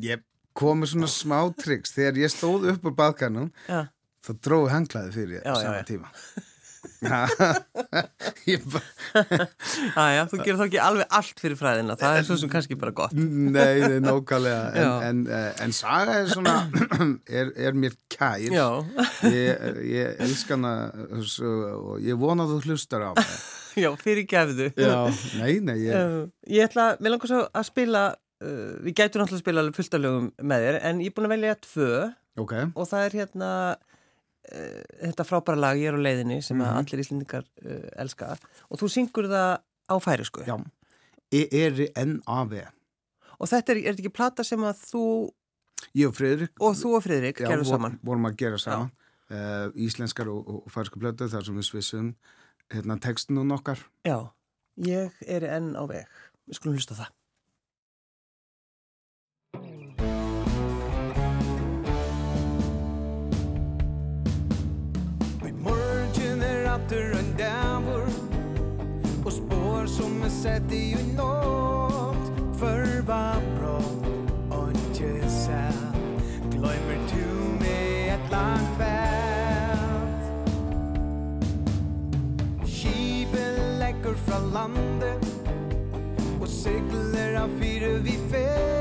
Ég 0.08 0.24
kom 0.58 0.82
með 0.82 0.92
svona 0.94 1.10
smá 1.12 1.38
triks, 1.62 1.94
þegar 1.94 2.18
ég 2.24 2.34
stóð 2.34 2.66
upp 2.72 2.90
úr 2.90 2.96
baðkarnum, 2.98 3.52
þá 3.68 4.32
dróði 4.42 4.74
hanglaði 4.74 5.14
fyrir 5.14 5.38
ég 5.38 5.46
á 5.46 5.54
sama 5.54 5.86
tíma. 5.86 6.10
Æja, 9.98 10.24
þú 10.30 10.38
gerur 10.42 10.58
þá 10.60 10.64
ekki 10.66 10.80
alveg 10.82 11.16
allt 11.18 11.42
fyrir 11.42 11.58
fræðina, 11.58 11.96
það 11.98 12.18
er 12.18 12.26
svo 12.28 12.36
sem 12.40 12.50
kannski 12.52 12.78
bara 12.80 12.94
gott. 12.96 13.14
Nei, 13.16 13.80
það 13.82 13.96
er 13.96 14.04
nókallega 14.04 14.62
en, 14.72 14.92
en, 15.08 15.22
eh, 15.38 15.50
en 15.64 15.74
saga 15.76 16.18
er 16.22 16.30
svona 16.32 16.56
er, 17.40 17.52
er 17.56 17.72
mér 17.78 17.96
kær. 18.12 18.38
Ég, 19.28 19.66
ég 19.88 20.20
elska 20.22 20.54
hana 20.56 20.74
og 21.14 21.98
ég 22.04 22.18
vona 22.18 22.46
að 22.46 22.50
þú 22.54 22.58
hlustar 22.68 23.02
á 23.04 23.10
mig. 23.16 23.26
Já, 23.78 23.90
fyrir 24.00 24.24
gefðu 24.26 24.70
Nei, 25.38 25.58
nei 25.62 25.76
ég... 25.84 25.94
Ég 26.50 26.66
ætla, 26.66 26.84
mér 27.02 27.14
langar 27.14 27.30
svo 27.30 27.40
að 27.46 27.68
spila 27.68 28.02
uh, 28.14 28.72
við 28.84 28.92
gætum 28.98 29.22
náttúrulega 29.22 29.38
að 29.38 29.44
spila 29.44 29.66
fullt 29.76 29.98
af 29.98 30.02
lögum 30.02 30.30
með 30.40 30.64
þér 30.66 30.80
en 30.88 31.02
ég 31.04 31.10
er 31.10 31.14
búin 31.16 31.28
að 31.28 31.34
velja 31.36 31.60
tvö. 31.66 31.92
Okay. 32.38 32.68
og 32.78 32.86
það 32.86 33.04
er 33.04 33.14
hérna 33.18 33.50
uh, 34.54 34.82
þetta 35.02 35.26
frábæra 35.28 35.60
lag 35.60 35.80
Ég 35.80 35.92
er 35.92 35.98
á 35.98 36.00
leiðinni 36.00 36.40
sem 36.42 36.56
mm 36.56 36.64
-hmm. 36.64 36.78
allir 36.78 37.02
íslendingar 37.04 37.44
uh, 37.64 37.88
elska. 38.02 38.36
Og 38.70 38.80
þú 38.80 38.88
syngur 38.88 39.28
það 39.28 39.60
á 39.88 39.94
færisku 40.00 40.44
Já, 40.46 40.56
E-R-N-A-V 41.32 42.62
Og 43.38 43.48
þetta 43.48 43.72
er, 43.72 43.76
er 43.76 43.92
þetta 43.92 44.02
ekki 44.02 44.16
plata 44.16 44.44
sem 44.44 44.60
að 44.60 44.76
þú 44.90 45.04
Ég 45.94 46.08
og 46.08 46.14
Fridrik 46.14 46.50
Og 46.60 46.74
þú 46.74 46.96
og 46.96 47.02
Fridrik 47.04 47.38
gerðu 47.38 47.64
saman. 47.64 47.98
vorum 48.02 48.26
að 48.26 48.36
gera 48.36 48.58
saman. 48.58 48.90
Uh, 49.30 49.68
Íslenskar 49.76 50.28
og, 50.28 50.48
og 50.48 50.70
færisku 50.72 50.98
plötu 50.98 51.28
þar 51.28 51.44
sem 51.44 51.56
við 51.56 51.68
svissum 51.68 52.14
hérna, 52.72 52.96
textinu 52.98 53.44
nokkar 53.44 53.78
Já, 54.04 54.32
ég 54.76 55.12
er 55.26 55.44
enn 55.44 55.74
á 55.76 55.84
veg 55.84 56.08
Við 56.48 56.56
skulum 56.56 56.78
hlusta 56.78 56.96
það 56.96 57.12
gator 66.88 67.18
endeavor 67.18 68.06
Og 69.24 69.32
spår 69.32 69.86
som 69.86 70.22
er 70.24 70.32
sett 70.32 70.72
i 70.72 70.90
ju 70.90 71.02
nåt. 71.16 72.32
För 72.58 73.02
vad 73.06 73.42
brott 73.58 74.30
och 74.50 74.68
inte 74.68 75.28
sant 75.28 75.96
du 77.14 77.64
med 77.64 78.14
ett 78.14 78.30
langt 78.30 78.78
vält 78.78 80.24
Kiben 82.66 83.78
läcker 83.78 84.14
från 84.14 84.50
landet 84.52 85.26
Och 86.40 86.48
segler 86.48 87.34
av 87.34 87.48
fyra 87.60 87.88
vi 88.02 88.18
fel 88.30 88.77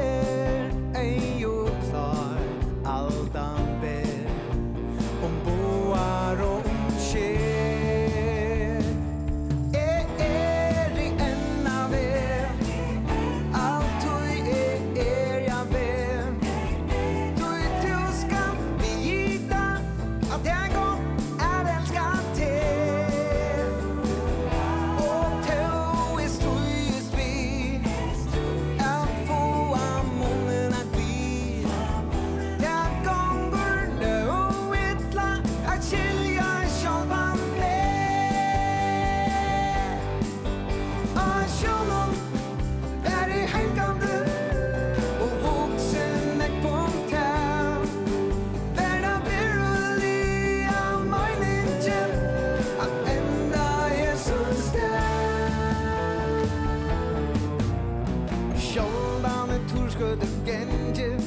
shoulder 58.77 59.21
down 59.23 59.47
the 59.49 59.59
tours 59.73 59.95
good 59.95 60.21
to 60.21 60.27
get 60.45 60.67
you 60.95 61.17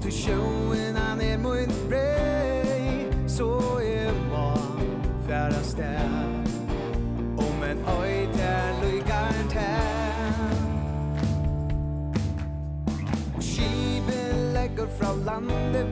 to 0.00 0.10
in 0.72 0.96
an 0.96 1.20
it 1.20 1.38
moon 1.38 1.70
ray 1.88 3.08
so 3.26 3.78
it 3.78 4.12
more 4.28 4.56
fair 5.26 5.50
as 5.60 5.74
Om 7.38 7.46
en 7.46 7.58
men 7.60 7.78
oi 7.98 8.14
der 8.38 8.66
lui 8.80 8.98
gant 9.10 9.52
her 9.52 10.52
skibel 13.38 14.34
legger 14.56 14.88
fra 14.98 15.10
landet 15.28 15.91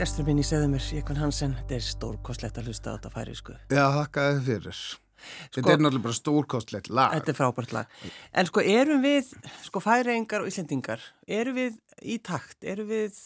Gestur 0.00 0.24
minn 0.24 0.38
í 0.40 0.44
segðu 0.46 0.70
mér, 0.72 0.84
Jekvann 0.96 1.18
Hansen, 1.20 1.52
þetta 1.58 1.74
er 1.76 1.82
stórkostlegt 1.84 2.56
að 2.56 2.70
hlusta 2.70 2.92
á 2.92 2.96
þetta 2.96 3.10
færisku. 3.12 3.56
Já, 3.68 3.82
þakkaði 3.98 4.38
fyrir. 4.46 4.78
Sko, 4.80 5.50
þetta 5.58 5.74
er 5.74 5.82
náttúrulega 5.84 6.04
bara 6.06 6.16
stórkostlegt 6.16 6.88
lag. 6.96 7.12
Þetta 7.18 7.32
er 7.34 7.36
frábært 7.36 7.74
lag. 7.76 7.98
En 8.40 8.48
sko, 8.48 8.64
erum 8.64 9.04
við, 9.04 9.28
sko, 9.66 9.82
færingar 9.84 10.40
og 10.46 10.48
íslendingar, 10.48 11.04
erum 11.28 11.58
við 11.60 11.76
í 12.00 12.16
takt, 12.30 12.56
erum 12.64 12.88
við, 12.88 13.20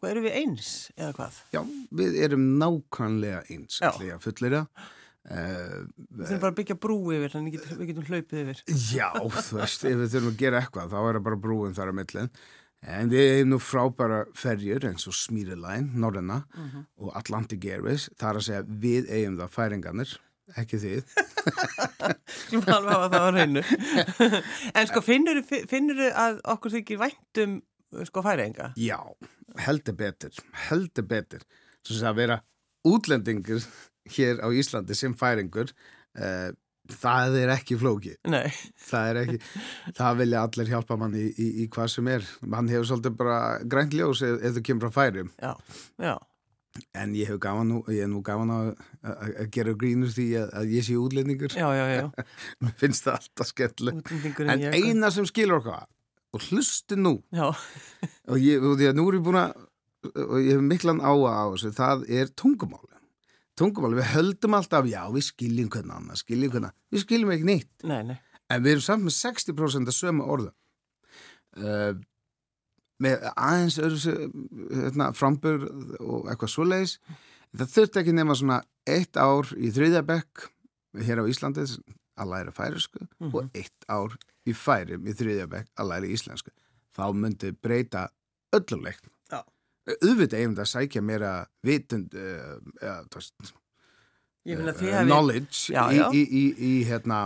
hvað, 0.00 0.14
erum 0.14 0.26
við 0.30 0.38
eins, 0.40 0.72
eða 0.96 1.12
hvað? 1.20 1.42
Já, 1.52 1.62
við 2.00 2.18
erum 2.30 2.48
nákvæmlega 2.64 3.44
eins, 3.52 3.78
allir 3.84 4.16
að 4.16 4.24
fullera. 4.30 4.64
uh, 5.28 5.78
Við 6.00 6.26
þurfum 6.30 6.44
bara 6.48 6.54
að 6.56 6.60
byggja 6.62 6.80
brú 6.88 7.00
yfir, 7.12 7.36
þannig 7.36 7.58
getum, 7.58 7.78
við 7.84 7.92
getum 7.92 8.08
hlaupið 8.08 8.42
yfir. 8.46 8.64
Já, 8.88 9.10
þú 9.20 9.60
veist, 9.60 9.84
ef 9.92 10.00
við 10.00 10.12
þurfum 10.16 10.32
að 10.32 10.42
gera 10.46 10.64
eitthvað 10.64 10.96
þá 10.96 11.00
er 11.04 11.18
það 11.20 11.24
bara 11.28 11.42
brúin 11.44 11.76
þar 11.76 11.92
að 11.92 11.98
millin 12.00 12.36
en 12.84 13.10
við 13.12 13.30
hefum 13.30 13.54
nú 13.54 13.58
frábæra 13.62 14.20
ferjur 14.36 14.86
eins 14.90 15.08
og 15.10 15.16
Smírilæn, 15.16 15.90
Norræna 16.00 16.42
og 17.00 17.14
Atlantic 17.18 17.64
Airways, 17.64 18.10
það 18.18 18.30
er 18.30 18.40
að 18.40 18.46
segja 18.48 18.64
við 18.84 19.10
eigum 19.10 19.38
það 19.40 19.54
færingarnir, 19.58 20.16
ekki 20.60 20.80
þið 20.82 21.14
Skulum 22.44 22.66
alveg 22.72 22.94
hafa 22.94 23.08
það 23.12 23.24
á 23.24 23.30
reynu. 23.36 23.62
en 24.78 24.90
sko, 24.90 25.02
finnur, 25.04 25.40
finnur 25.70 26.02
að 26.10 26.40
okkur 26.54 26.74
þykir 26.78 27.00
væntum 27.00 27.60
sko 28.08 28.24
færinga? 28.24 28.72
Já, 28.80 28.98
heldur 29.64 29.96
betur 29.98 30.44
heldur 30.68 31.06
betur 31.08 31.44
svo 31.84 32.00
að 32.08 32.20
vera 32.22 32.40
útlendingur 32.88 33.64
hér 34.16 34.42
á 34.44 34.48
Íslandi 34.52 34.96
sem 34.98 35.14
færingur 35.16 35.70
uh, 35.70 36.50
það 36.92 37.38
er 37.40 37.54
ekki 37.54 37.78
flóki 37.80 38.12
Nei, 38.28 38.50
það 38.88 39.08
er 39.10 39.20
ekki, 39.22 39.40
það 39.96 40.20
vilja 40.20 40.44
allir 40.44 40.70
hjálpa 40.74 40.98
mann 41.00 41.16
í, 41.16 41.24
í, 41.32 41.48
í 41.64 41.66
hvað 41.72 41.90
sem 41.94 42.12
er. 42.12 42.28
Mann 42.44 42.70
hefur 42.72 42.90
svolítið 42.90 43.18
bara 43.22 43.40
grænt 43.70 43.96
ljós 43.96 44.22
ef, 44.26 44.38
ef 44.40 44.56
þú 44.58 44.64
kemur 44.68 44.86
frá 44.88 45.00
færum. 45.00 45.32
Já, 45.40 45.54
já, 46.02 46.14
en 46.98 47.14
ég 47.14 47.30
hef 47.30 47.40
gaman 47.42 47.70
nú, 47.70 47.80
ég 47.92 48.04
er 48.04 48.10
nú 48.10 48.20
gaman 48.26 48.52
að, 48.54 48.70
að, 49.06 49.42
gera 49.54 49.76
grínur 49.78 50.12
því 50.14 50.28
að, 50.42 50.54
að 50.60 50.72
ég 50.74 50.86
sé 50.86 50.96
útlendingur. 50.98 51.58
Mér 52.64 52.78
finnst 52.80 53.06
það 53.06 53.20
alltaf 53.20 53.52
Útlendingurinn 54.00 54.54
en 54.56 54.74
eina 54.74 55.12
sem 55.14 55.28
skilur 55.28 55.60
okkar 55.62 55.86
og 56.34 56.48
hlusti 56.48 56.98
nú. 56.98 57.20
Og, 58.26 58.36
ég, 58.42 58.58
og 58.58 58.82
nú 58.96 59.06
er 59.08 59.20
ég 59.20 59.24
búin 59.24 59.40
að 59.44 59.54
og 60.04 60.40
ég 60.42 60.58
hef 60.58 60.64
miklan 60.64 61.00
áa 61.00 61.30
á 61.32 61.44
þessu 61.54 61.70
það 61.72 62.04
er 62.12 62.32
tungumáli 62.36 62.93
tungumáli, 63.58 63.98
við 64.00 64.10
höldum 64.14 64.56
alltaf, 64.58 64.88
já 64.90 65.02
við 65.14 65.28
skiljum 65.28 65.70
hvernig 65.72 65.96
annað, 65.98 66.20
skiljum 66.22 66.52
hvernig 66.52 66.70
annað, 66.70 66.80
við 66.94 67.04
skiljum 67.04 67.34
ekki 67.34 67.48
neitt. 67.50 67.70
Nei, 67.86 68.00
nei. 68.10 68.16
en 68.50 68.64
við 68.64 68.76
erum 68.76 68.86
samt 68.86 69.06
með 69.06 69.16
60% 69.18 69.92
af 69.92 69.96
sömu 69.98 70.26
orðum. 70.34 70.56
Uh, 71.54 71.92
með 73.04 73.26
aðeins 73.34 74.06
hérna, 74.08 75.10
frambur 75.14 75.66
og 76.00 76.28
eitthvað 76.30 76.52
svoleiðis. 76.52 76.98
Það 77.54 77.72
þurfti 77.74 78.00
ekki 78.00 78.14
nema 78.14 78.36
svona 78.38 78.60
eitt 78.90 79.18
ár 79.18 79.50
í 79.54 79.70
þriðjabekk 79.74 80.48
hér 81.06 81.22
á 81.22 81.24
Íslandi 81.30 81.66
að 82.14 82.30
læra 82.30 82.54
færisku 82.54 83.02
og 83.30 83.50
eitt 83.54 83.86
ár 83.90 84.14
í 84.46 84.54
færim 84.56 85.06
í 85.08 85.14
þriðjabekk 85.16 85.72
að 85.80 85.90
læra 85.90 86.10
íslensku. 86.10 86.52
Þá 86.94 87.04
myndi 87.16 87.50
breyta 87.54 88.08
Já. 88.54 89.13
Auðvitað 89.90 90.38
eigum 90.40 90.54
það 90.56 90.64
að 90.64 90.72
sækja 90.72 91.02
meira 91.04 91.32
vitund 91.66 92.14
uh, 92.16 92.56
uh, 92.80 93.02
uh, 95.00 95.04
knowledge 95.08 95.72
Já, 95.72 95.86
já. 95.96 96.06
Í, 96.12 96.20
í, 96.24 96.44
í, 96.60 96.72
hérna, 96.88 97.18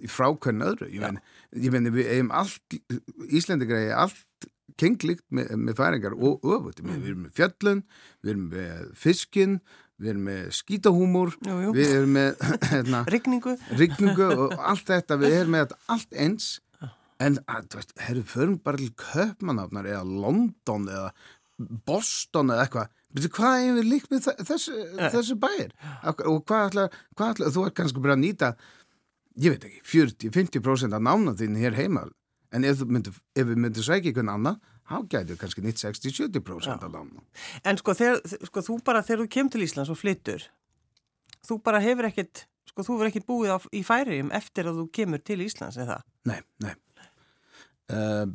í 0.00 0.08
frákvörn 0.08 0.64
öðru 0.64 0.88
ég 0.88 1.00
Já. 1.02 1.06
meni, 1.10 1.22
ég 1.66 1.74
meni 1.74 1.92
við 1.92 2.10
eigum 2.14 2.30
allt 2.42 2.76
Íslendingar 3.28 3.82
eigum 3.82 3.98
allt 4.06 4.48
kenglíkt 4.80 5.26
með, 5.36 5.50
með 5.60 5.76
færingar 5.82 6.14
og 6.16 6.44
öfut 6.48 6.80
Mm. 6.82 6.94
við 7.02 7.10
erum 7.12 7.24
með 7.26 7.34
fjöllun, 7.36 7.82
við 8.24 8.30
erum 8.32 8.46
með 8.54 8.86
fiskin, 8.96 9.58
við 10.00 10.08
erum 10.14 10.24
með 10.30 10.46
skítahúmur 10.56 11.34
við 11.76 11.90
erum 11.98 12.14
með 12.16 12.40
hérna, 12.70 13.02
Rigningu? 13.76 14.30
og 14.32 14.54
allt 14.58 14.86
þetta 14.88 15.18
við 15.20 15.36
erum 15.42 15.52
með 15.58 15.76
allt 15.92 16.16
eins 16.16 16.48
en 17.22 17.36
að, 17.46 17.68
þú 17.70 17.78
veist, 17.82 17.92
herru, 18.02 18.22
förum 18.26 18.56
bara 18.64 18.80
til 18.80 18.88
Köpmanafnar 18.98 19.86
eða 19.92 20.02
London 20.08 20.88
eða 20.90 21.12
Boston 21.58 22.50
eða 22.54 22.66
eitthvað. 22.66 22.88
Hvað 23.36 23.66
er 23.66 23.74
við 23.76 23.88
líkt 23.90 24.08
með 24.10 24.24
þe- 24.26 24.44
þessu, 24.48 24.76
þessu 25.12 25.36
bæir? 25.42 25.72
Og 26.08 26.44
hvað 26.48 26.70
ætlar, 26.70 26.94
hvað 27.16 27.34
ætlar 27.34 27.52
þú 27.52 27.66
er 27.66 27.74
kannski 27.76 28.02
bara 28.02 28.16
að 28.16 28.22
nýta 28.24 28.52
ég 29.40 29.54
veit 29.54 29.64
ekki, 29.68 29.80
40-50% 29.88 30.96
af 30.96 31.00
nána 31.04 31.32
þín 31.36 31.56
hér 31.60 31.76
heima. 31.76 32.06
En 32.52 32.64
ef, 32.68 32.80
þú 32.82 32.88
myndir, 32.92 33.14
ef 33.36 33.46
við 33.48 33.56
myndum 33.64 33.84
sækja 33.84 34.10
einhvern 34.12 34.28
annan 34.32 34.58
þá 34.88 34.96
gætu 35.08 35.36
kannski 35.40 35.62
nýtt 35.64 35.80
60-70% 35.80 36.82
af 36.84 36.90
nána 36.92 37.22
En 37.64 37.78
sko, 37.80 37.94
þegar, 37.96 38.20
sko, 38.48 38.60
þú 38.60 38.80
bara, 38.84 39.00
þegar 39.02 39.22
þú 39.24 39.28
kemur 39.32 39.52
til 39.54 39.62
Íslands 39.64 39.88
og 39.92 39.96
flyttur, 40.00 40.44
þú 41.48 41.62
bara 41.64 41.80
hefur 41.80 42.08
ekkit, 42.10 42.44
sko, 42.68 42.82
þú 42.84 42.98
hefur 42.98 43.08
ekkit 43.12 43.26
búið 43.28 43.54
á, 43.56 43.58
í 43.72 43.80
færiðum 43.88 44.32
eftir 44.36 44.68
að 44.68 44.82
þú 44.82 44.86
kemur 44.92 45.22
til 45.24 45.40
Íslands, 45.46 45.78
eða? 45.80 46.00
Nei, 46.28 46.40
nei. 46.60 46.74
Uh, 47.92 48.26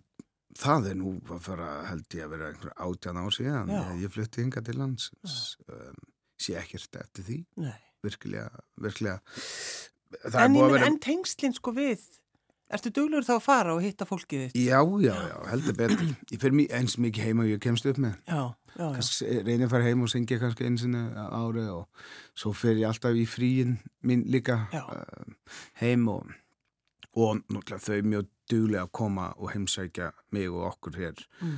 það 0.57 0.91
er 0.91 0.99
nú 0.99 1.15
að 1.31 1.41
fara, 1.45 1.71
held 1.91 2.17
ég 2.17 2.27
að 2.27 2.35
vera 2.35 2.51
einhver 2.51 2.75
átján 2.87 3.19
ár 3.21 3.35
síðan. 3.35 3.73
Ég, 4.01 4.11
flutti 4.13 4.43
hinga 4.43 4.63
til 4.65 4.77
lands. 4.79 5.11
Um, 5.69 5.97
sé 6.37 6.57
ekkert 6.59 6.99
eftir 7.01 7.25
því, 7.27 7.39
Nei. 7.63 7.75
virkilega, 8.05 8.63
virkilega. 8.81 9.19
En, 10.31 10.55
er 10.55 10.71
vera... 10.71 10.85
en 10.87 10.99
tengslinn, 11.03 11.55
sko, 11.57 11.73
við, 11.75 12.03
ertu 12.73 12.91
duglur 12.93 13.25
þá 13.25 13.33
að 13.37 13.43
fara 13.45 13.75
og 13.75 13.83
hitta 13.83 14.07
fólkið 14.07 14.45
þitt? 14.45 14.59
Já, 14.67 14.79
já, 15.03 15.13
já, 15.31 15.35
heldur 15.51 15.77
betur. 15.77 16.07
Ég 16.33 16.41
fer 16.41 16.55
mér 16.55 16.77
eins 16.77 16.97
mikið 17.01 17.29
heim 17.29 17.43
og 17.43 17.51
ég 17.51 17.61
kemst 17.63 17.87
upp 17.89 17.99
með. 18.03 18.17
Já, 18.27 18.41
já, 18.75 18.87
já. 18.93 19.35
Reynir 19.47 19.67
að 19.67 19.75
fara 19.75 19.89
heim 19.89 20.05
og 20.05 20.11
syngja 20.13 20.39
kannski 20.41 20.67
á 20.67 21.25
ári 21.31 21.67
og 21.73 22.07
svo 22.37 22.53
fer 22.55 22.77
ég 22.77 22.89
alltaf 22.89 23.17
í 23.17 23.25
fríin 23.29 23.77
mín 24.05 24.25
líka 24.31 24.65
uh, 24.75 25.27
heim 25.81 26.07
og, 26.11 26.27
og 27.17 27.41
náttúrulega 27.47 27.83
þau 27.87 28.11
mjög 28.13 28.33
duglega 28.49 28.83
að 28.87 28.91
koma 28.91 29.33
og 29.37 29.51
heimsækja 29.53 30.11
mig 30.31 30.49
og 30.49 30.65
okkur 30.71 30.95
hér 30.97 31.25
Mm. 31.41 31.57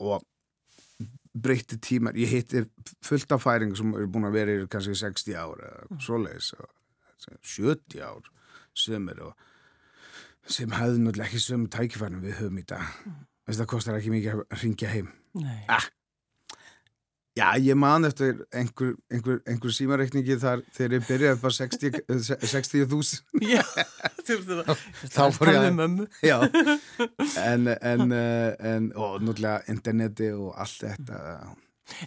Og 0.00 0.22
breytti 1.38 1.76
tímar, 1.78 2.16
ég 2.18 2.26
hitti 2.32 2.64
fullt 3.04 3.32
af 3.32 3.42
færing 3.44 3.76
sem 3.76 3.92
eru 3.94 4.08
búin 4.10 4.26
að 4.26 4.32
vera 4.32 4.56
í 4.58 4.66
kannski 4.66 4.94
60 4.98 5.34
ár 5.36 5.60
eða 5.60 5.86
Mm. 5.90 6.00
svoleiðis 6.00 6.52
og 6.58 6.68
70 7.42 8.00
ár 8.02 8.22
sömur 8.74 9.20
og 9.22 9.34
sem 10.46 10.70
hefðu 10.70 10.98
náttúrulega 11.04 11.26
ekki 11.28 11.38
sömu 11.44 11.68
tækifærin 11.68 12.22
við 12.24 12.38
höfum 12.40 12.58
í 12.58 12.66
dag 12.66 12.82
Mm. 13.06 13.26
það 13.48 13.66
kostar 13.66 13.94
ekki 13.98 14.10
mikið 14.10 14.34
að 14.50 14.62
ringja 14.62 14.88
heim 14.88 15.12
Nei. 15.34 15.64
Já, 17.38 17.46
ég 17.62 17.78
man 17.78 18.06
eftir 18.08 18.40
einhver, 18.50 18.96
einhver, 19.12 19.38
einhver 19.46 19.74
símareikningi 19.74 20.38
þar 20.42 20.64
þegar 20.74 20.96
ég 20.96 21.06
byrjaði 21.06 21.40
bara 21.44 21.54
60 21.54 22.00
60.000 22.42 23.44
Já, 23.46 23.62
þú 24.26 24.38
veist 24.40 24.50
það. 24.50 24.82
Þá 25.14 25.22
fór 25.36 25.52
ég 25.52 25.68
að-. 25.68 26.02
Já, 26.26 26.36
en, 27.44 27.70
en, 27.78 28.04
eh, 28.18 28.50
en 28.72 28.90
og 28.96 29.22
náttúrulega 29.22 29.62
interneti 29.70 30.32
og 30.34 30.52
allt 30.58 30.84
þetta 30.88 31.22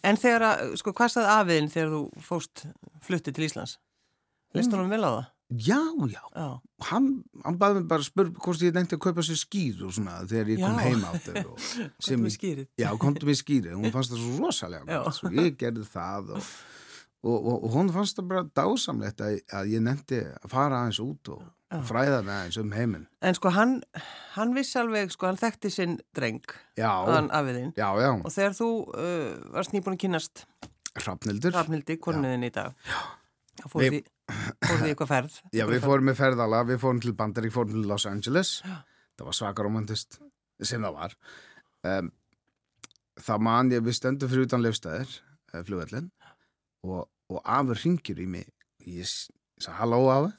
En 0.05 0.19
þegar 0.19 0.45
að, 0.45 0.75
sko, 0.81 0.93
hvað 0.97 1.13
stað 1.13 1.29
afiðin 1.39 1.71
þegar 1.73 1.93
þú 1.95 2.01
fóst 2.27 2.65
fluttið 3.05 3.37
til 3.37 3.47
Íslands? 3.47 3.77
Leist 4.55 4.73
hann 4.75 4.91
vel 4.91 5.01
á 5.01 5.11
það? 5.11 5.23
Já, 5.51 5.79
já, 6.07 6.21
Já. 6.31 6.45
hann, 6.87 7.07
hann 7.43 7.57
baði 7.59 7.81
mig 7.81 7.87
bara 7.91 7.99
að 7.99 8.07
spurða 8.07 8.43
hvort 8.45 8.61
ég 8.63 8.75
nefndi 8.77 8.95
að 8.95 9.01
kaupa 9.03 9.23
sér 9.27 9.39
skýr 9.41 9.81
og 9.83 9.91
svona 9.97 10.19
þegar 10.29 10.51
ég 10.53 10.61
kom 10.63 10.77
Já. 10.79 10.83
heim 10.85 11.01
áttur 11.09 11.39
og, 11.51 11.57
Sem 12.07 12.23
við 12.23 12.35
skýrið. 12.37 12.67
Já, 12.79 12.89
komdu 13.01 13.27
með 13.27 13.39
skýri, 13.41 13.73
hún 13.75 13.91
fannst 13.91 14.13
það 14.13 14.21
svo 14.23 14.37
rosalega 14.45 14.85
Já. 14.87 15.01
gott, 15.03 15.17
svo 15.19 15.31
ég 15.35 15.57
gerði 15.59 15.83
það 15.91 16.31
og, 16.37 16.51
og, 17.21 17.35
og, 17.35 17.55
og 17.57 17.75
hún 17.75 17.91
fannst 17.97 18.15
það 18.21 18.29
bara 18.31 18.45
dásamlegt 18.61 19.25
að, 19.27 19.39
að 19.59 19.73
ég 19.75 19.83
nefndi 19.89 20.21
að 20.39 20.47
fara 20.55 20.79
aðeins 20.85 21.01
út 21.03 21.33
og 21.35 21.43
Já. 21.71 21.81
fræða 21.91 22.21
mig 22.27 22.35
aðeins 22.37 22.61
um 22.63 22.71
heiminn 22.79 23.05
En 23.21 23.35
sko, 23.37 23.51
hann, 23.55 23.77
hann 24.39 24.55
vissi 24.55 24.79
alveg, 24.79 25.11
sko, 25.13 25.27
hann 25.33 25.39
þekkti 25.43 25.71
sinn 25.75 25.99
dreng, 26.15 26.41
Já, 26.79 26.89
hann 27.11 27.27
afiðin. 27.35 27.73
já, 27.75 27.89
já, 27.99 28.09
Og 28.23 28.31
þegar 28.31 28.55
þú 28.57 28.69
uh, 28.95 29.31
varst 29.59 29.75
nýbúin 29.75 29.99
að 29.99 30.03
kynast 30.07 30.45
Hrafnildur 30.99 31.53
Rafnildi, 31.55 31.95
konuðin 32.03 32.43
í 32.47 32.49
dag, 32.51 32.73
þá 32.83 33.20
fór 33.65 33.83
Við- 33.83 33.93
því, 33.97 34.01
fór 34.65 34.79
því 34.81 34.89
eitthvað 34.93 35.11
ferð. 35.11 35.37
Já, 35.57 35.65
við 35.69 35.83
fórum 35.85 36.09
með 36.09 36.19
ferðala, 36.21 36.63
við 36.69 36.81
fórum 36.83 37.01
til 37.03 37.13
Bandarík, 37.19 37.53
fórum 37.55 37.75
til 37.75 37.85
Los 37.89 38.07
Angeles. 38.09 38.53
Það 38.63 39.27
var 39.27 39.37
svaka 39.37 39.65
romantist 39.67 40.19
sem 40.61 40.81
það 40.85 40.97
var. 40.97 41.15
Um, 41.89 42.11
það 43.21 43.43
man 43.47 43.71
ég, 43.73 43.83
við 43.85 43.97
stöndum 43.97 44.29
fyrir 44.31 44.47
utan 44.47 44.63
lefstæðir, 44.63 45.13
uh, 45.53 45.61
flugvellin 45.67 46.09
og, 46.85 47.07
og 47.33 47.41
afur 47.43 47.79
ringir 47.83 48.21
í 48.21 48.27
mig. 48.29 48.47
Ég 48.85 49.09
sagði, 49.09 49.75
halló 49.81 50.01
afi. 50.13 50.31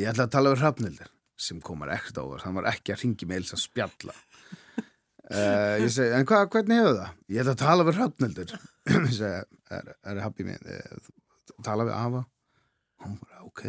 Ég 0.00 0.08
ætla 0.08 0.24
að 0.24 0.32
tala 0.32 0.52
um 0.54 0.56
Hrafnildur 0.60 1.10
sem 1.42 1.58
komar 1.64 1.90
ekkert 1.92 2.20
over, 2.22 2.40
hann 2.46 2.54
var 2.56 2.68
ekki 2.70 2.94
að 2.94 3.02
ringi 3.02 3.26
mig 3.28 3.40
eils 3.40 3.52
að 3.56 3.60
spjalla. 3.64 4.14
Uh, 5.32 5.76
ég 5.84 5.90
segi, 5.92 6.12
en 6.16 6.26
hva, 6.28 6.44
hvernig 6.52 6.78
hefur 6.80 6.98
það? 7.00 7.16
ég 7.32 7.42
ætla 7.42 7.54
að 7.56 7.62
tala 7.64 7.86
við 7.88 7.98
Hrafnildur 7.98 8.54
ég 8.92 9.08
segi, 9.16 9.42
er, 9.76 9.90
er 10.12 10.20
happy 10.22 10.46
með 10.48 10.70
eh, 10.72 11.10
tala 11.64 11.86
við 11.88 11.96
afa. 11.98 12.24
Hún 13.02 13.16
bara, 13.22 13.46
ok. 13.48 13.64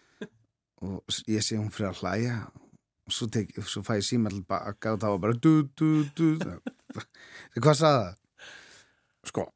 Og 0.84 1.22
ég 1.30 1.44
sé 1.44 1.58
hún 1.58 1.72
fyrir 1.74 1.92
að 1.92 2.02
hlæja. 2.02 2.36
Og 3.04 3.12
svo, 3.12 3.28
tek, 3.32 3.50
svo 3.68 3.82
fæ 3.84 3.98
ég 3.98 4.06
síma 4.06 4.32
til 4.32 4.44
baka 4.48 4.94
og 4.94 5.00
það 5.02 5.14
var 5.14 5.24
bara 5.26 5.34
du, 5.36 5.66
du, 5.76 5.88
du 6.16 6.28
hvað 7.60 7.76
sagði 7.76 7.98
það? 7.98 8.14
sko, 9.28 9.46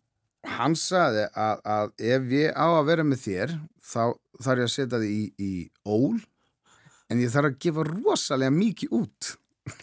hann 0.49 0.75
sagði 0.79 1.27
að, 1.37 1.61
að 1.65 1.93
ef 2.15 2.23
ég 2.35 2.57
á 2.57 2.67
að 2.69 2.87
vera 2.89 3.05
með 3.07 3.23
þér 3.25 3.55
þá 3.89 4.03
þarf 4.45 4.59
ég 4.63 4.69
að 4.69 4.75
setja 4.75 5.01
þið 5.03 5.13
í, 5.13 5.23
í 5.39 5.53
ól 5.89 6.19
en 7.09 7.23
ég 7.23 7.33
þarf 7.33 7.51
að 7.51 7.59
gefa 7.65 7.83
rosalega 7.89 8.53
mikið 8.55 8.95
út. 9.01 9.23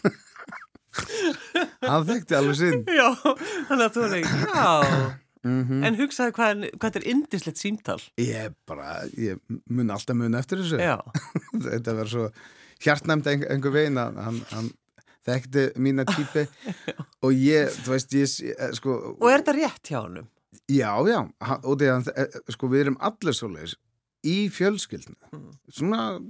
Hann 1.82 2.06
þekkti 2.08 2.36
alveg 2.38 2.56
sinn. 2.56 2.84
Já, 2.88 3.08
þannig 3.68 3.84
að 3.84 3.96
þú 3.96 4.04
er 4.06 4.12
já, 5.46 5.52
Mhm. 5.62 5.84
en 5.86 5.96
hugsaði 6.00 6.32
hvað, 6.36 6.64
hvað 6.76 6.90
þetta 6.90 7.00
er 7.02 7.08
indislegt 7.12 7.60
símtal. 7.62 8.00
Ég 8.18 8.54
bara, 8.66 8.96
ég 9.16 9.38
mun 9.70 9.90
alltaf 9.94 10.16
mun 10.18 10.34
eftir 10.34 10.58
þessu. 10.58 10.80
Þetta 11.70 11.94
var 11.96 12.10
svo 12.10 12.26
hjartnæmt 12.82 13.26
einhver, 13.30 13.50
einhver 13.54 13.72
veginn 13.72 13.96
að 14.02 14.18
hann, 14.26 14.40
hann 14.50 14.70
þekkti 15.26 15.62
mína 15.82 16.04
típi 16.06 16.46
og 17.24 17.32
ég, 17.32 17.70
þú 17.82 17.94
veist, 17.94 18.12
ég, 18.14 18.54
eh, 18.58 18.72
sko... 18.76 18.96
og 19.20 19.30
er 19.30 19.40
þetta 19.42 19.54
rétt 19.56 19.90
hjá 19.90 20.00
honum? 20.02 20.28
Já, 20.70 20.90
já, 21.06 21.20
hann- 21.46 21.64
og 21.64 21.78
því 21.80 21.88
að, 21.94 22.10
eh, 22.16 22.40
sko, 22.54 22.68
við 22.72 22.84
erum 22.86 22.98
allir 23.00 23.34
svoleiðis 23.38 23.76
í 24.26 24.36
fjölskyldinu. 24.50 25.16
Svona, 25.70 26.20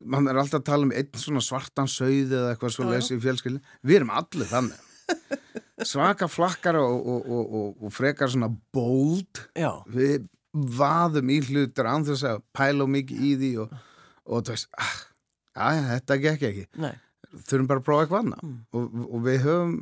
mann 0.00 0.28
er 0.30 0.38
alltaf 0.40 0.60
að 0.62 0.68
tala 0.68 0.86
um 0.88 0.92
einn 0.96 1.10
svona 1.20 1.42
svartan 1.44 1.88
sauð 1.90 2.30
eða 2.32 2.52
eitthvað 2.54 2.74
svoleiðis 2.76 3.10
í 3.12 3.18
fjölskyldinu. 3.24 3.62
Við 3.84 3.96
erum 4.00 4.12
allir 4.16 4.48
þannig. 4.48 4.84
Svaka 5.86 6.26
flakkar 6.30 6.78
og, 6.80 7.06
og, 7.06 7.28
og, 7.30 7.52
og, 7.60 7.82
og 7.86 7.92
frekar 7.94 8.30
svona 8.32 8.48
bold. 8.74 9.42
Já, 9.58 9.70
Við 9.94 10.26
vaðum 10.78 11.30
í 11.30 11.36
hlutur 11.44 11.86
án 11.86 12.06
þess 12.08 12.24
að 12.26 12.40
pæla 12.56 12.86
mikið 12.90 13.20
í 13.28 13.34
því 13.42 13.50
og, 13.62 13.74
og 14.26 14.42
þú 14.48 14.54
veist, 14.56 14.68
ah, 14.80 14.96
að, 15.68 15.82
þetta 15.92 16.16
gekk 16.24 16.46
ekki. 16.50 16.64
nei, 16.82 16.94
Þurfum 17.28 17.68
bara 17.68 17.82
að 17.82 17.86
prófa 17.86 18.04
eitthvað 18.06 18.22
annað. 18.24 18.42
Mm. 18.48 18.58
Og, 18.72 18.98
og 19.12 19.24
við 19.28 19.40
höfum, 19.44 19.74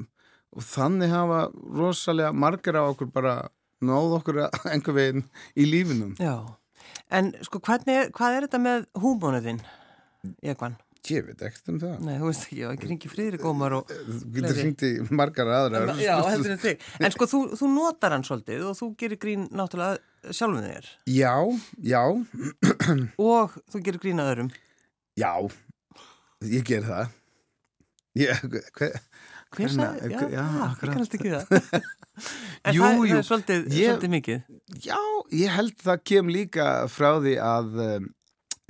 og 0.57 0.65
þannig 0.67 1.13
hafa 1.15 1.41
rosalega 1.81 2.33
margir 2.35 2.77
á 2.77 2.83
okkur 2.91 3.11
bara 3.15 3.35
náð 3.87 4.17
okkur 4.19 4.41
einhver 4.73 4.97
veginn 4.99 5.25
í 5.57 5.69
lífinum. 5.71 6.17
já. 6.19 6.37
En 7.11 7.31
sko, 7.47 7.61
hvernig, 7.63 8.11
hvað 8.15 8.35
er 8.37 8.45
þetta 8.49 8.59
með 8.63 8.85
húmónuðinn, 8.99 9.61
Jekvann? 10.43 10.75
Ég 11.07 11.27
veit 11.29 11.43
ekkert 11.47 11.69
um 11.71 11.77
það. 11.83 11.93
Nei, 12.07 12.15
þú 12.19 12.29
veist 12.31 12.45
ekki, 12.47 12.57
ég 12.63 12.85
ringi 12.91 13.11
Friðrik 13.13 13.45
Ómar 13.47 13.75
og... 13.79 13.91
Þú 13.93 14.17
getur 14.35 14.49
Fleiri. 14.49 14.63
hringt 14.65 14.85
í 14.89 14.91
margar 15.21 15.51
aðrar. 15.55 15.93
Já, 16.03 16.15
heldur 16.27 16.55
en 16.57 16.63
þig. 16.63 16.87
En 16.99 17.15
sko, 17.15 17.29
þú, 17.31 17.41
þú 17.61 17.69
notar 17.75 18.15
hann 18.17 18.25
svolítið 18.27 18.65
og 18.71 18.79
þú 18.81 18.89
gerir 19.03 19.21
grín 19.23 19.45
náttúrulega 19.55 20.33
sjálfum 20.35 20.65
þér 20.67 20.89
Já, 21.15 21.35
já, 21.87 22.01
og 23.23 23.55
þú 23.71 23.83
gerir 23.87 24.03
grín 24.03 24.23
að 24.25 24.33
öðrum. 24.33 24.51
já, 25.21 25.31
ég 26.51 26.67
ger 26.67 26.83
það. 26.89 27.15
Ég, 28.17 28.43
hver, 28.77 28.99
Hver 29.57 29.71
sagði? 29.73 30.11
Já, 30.11 30.21
já, 30.33 30.43
ég 30.43 30.91
kannast 30.91 31.15
ekki 31.17 31.31
það. 31.37 31.47
en 32.67 32.75
Jú, 32.75 32.83
það, 32.83 32.97
jú. 32.97 33.07
það 33.13 33.19
er 33.21 33.27
svolítið, 33.29 33.67
Ég- 33.77 33.91
svolítið 33.93 34.13
mikið. 34.17 34.41
Já, 34.89 34.99
ég 35.37 35.53
held 35.55 35.77
það 35.85 36.03
kem 36.11 36.33
líka 36.33 36.67
frá 36.91 37.11
því 37.23 37.35
að 37.45 37.77
um, 37.87 38.09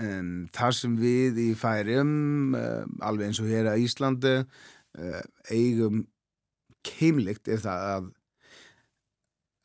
um, 0.03 0.49
þar 0.55 0.77
sem 0.77 0.99
við 1.01 1.41
í 1.43 1.49
færim, 1.59 2.13
um, 2.59 2.99
alveg 3.05 3.31
eins 3.31 3.41
og 3.43 3.51
hér 3.51 3.71
að 3.73 3.87
Íslandi, 3.87 4.37
uh, 4.43 5.23
eigum 5.51 6.05
keimlikt 6.87 7.51
er 7.51 7.63
það 7.63 7.87
að, 7.93 8.11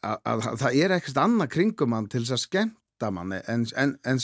að, 0.01 0.17
að, 0.17 0.47
að 0.53 0.61
það 0.63 0.79
er 0.83 0.95
ekkert 0.97 1.21
annað 1.21 1.53
kringum 1.55 1.93
mann 1.93 2.09
til 2.11 2.23
þess 2.23 2.37
að 2.37 2.43
skemmta 2.45 3.11
manni 3.13 3.41
en, 3.51 3.67
en, 3.77 3.95
en 4.07 4.21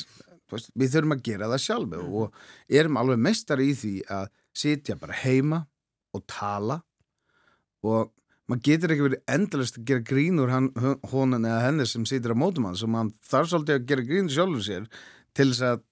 veist, 0.52 0.72
við 0.74 0.94
þurfum 0.96 1.16
að 1.18 1.24
gera 1.28 1.50
það 1.54 1.64
sjálfu 1.66 2.04
og 2.22 2.38
erum 2.82 3.00
alveg 3.02 3.24
mestar 3.28 3.64
í 3.64 3.72
því 3.78 3.96
að 4.18 4.30
sitja 4.58 4.98
bara 5.00 5.18
heima 5.22 5.64
og 6.18 6.24
tala 6.30 6.80
og 7.86 8.14
maður 8.48 8.64
getur 8.70 8.94
ekki 8.94 9.06
verið 9.10 9.34
endalist 9.36 9.78
að 9.78 9.90
gera 9.92 10.06
grín 10.08 10.42
úr 10.42 10.54
honan 11.12 11.46
eða 11.46 11.66
henni 11.66 11.88
sem 11.90 12.08
situr 12.08 12.34
á 12.34 12.38
mótum 12.40 12.70
hann, 12.70 12.80
sem 12.80 12.96
hann 12.96 13.14
þarf 13.28 13.52
svolítið 13.52 13.80
að 13.80 13.88
gera 13.92 14.08
grín 14.08 14.32
sjálfur 14.32 14.66
sér 14.66 14.88
til 15.38 15.50
þess 15.52 15.66
að, 15.68 15.84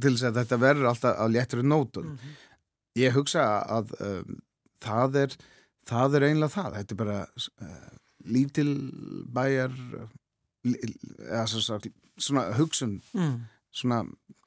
til 0.00 0.12
þess 0.14 0.28
að 0.30 0.38
þetta 0.42 0.58
verður 0.62 0.88
alltaf 0.92 1.18
á 1.18 1.24
léttri 1.30 1.62
nótun. 1.66 2.12
Ég 2.98 3.14
hugsa 3.16 3.44
að 3.72 3.92
um, 4.04 4.36
það, 4.84 5.16
er, 5.24 5.36
það 5.88 6.16
er 6.18 6.26
einlega 6.28 6.54
það. 6.56 6.76
Þetta 6.78 6.94
er 6.96 7.00
bara 7.04 7.20
uh, 7.24 7.94
lítil 8.36 8.68
bæjar, 9.34 9.72
uh, 9.98 10.08
eða, 11.26 11.46
svona, 12.22 12.44
hugsun, 12.58 12.98
Mm. 13.16 13.40
svona, 13.72 14.02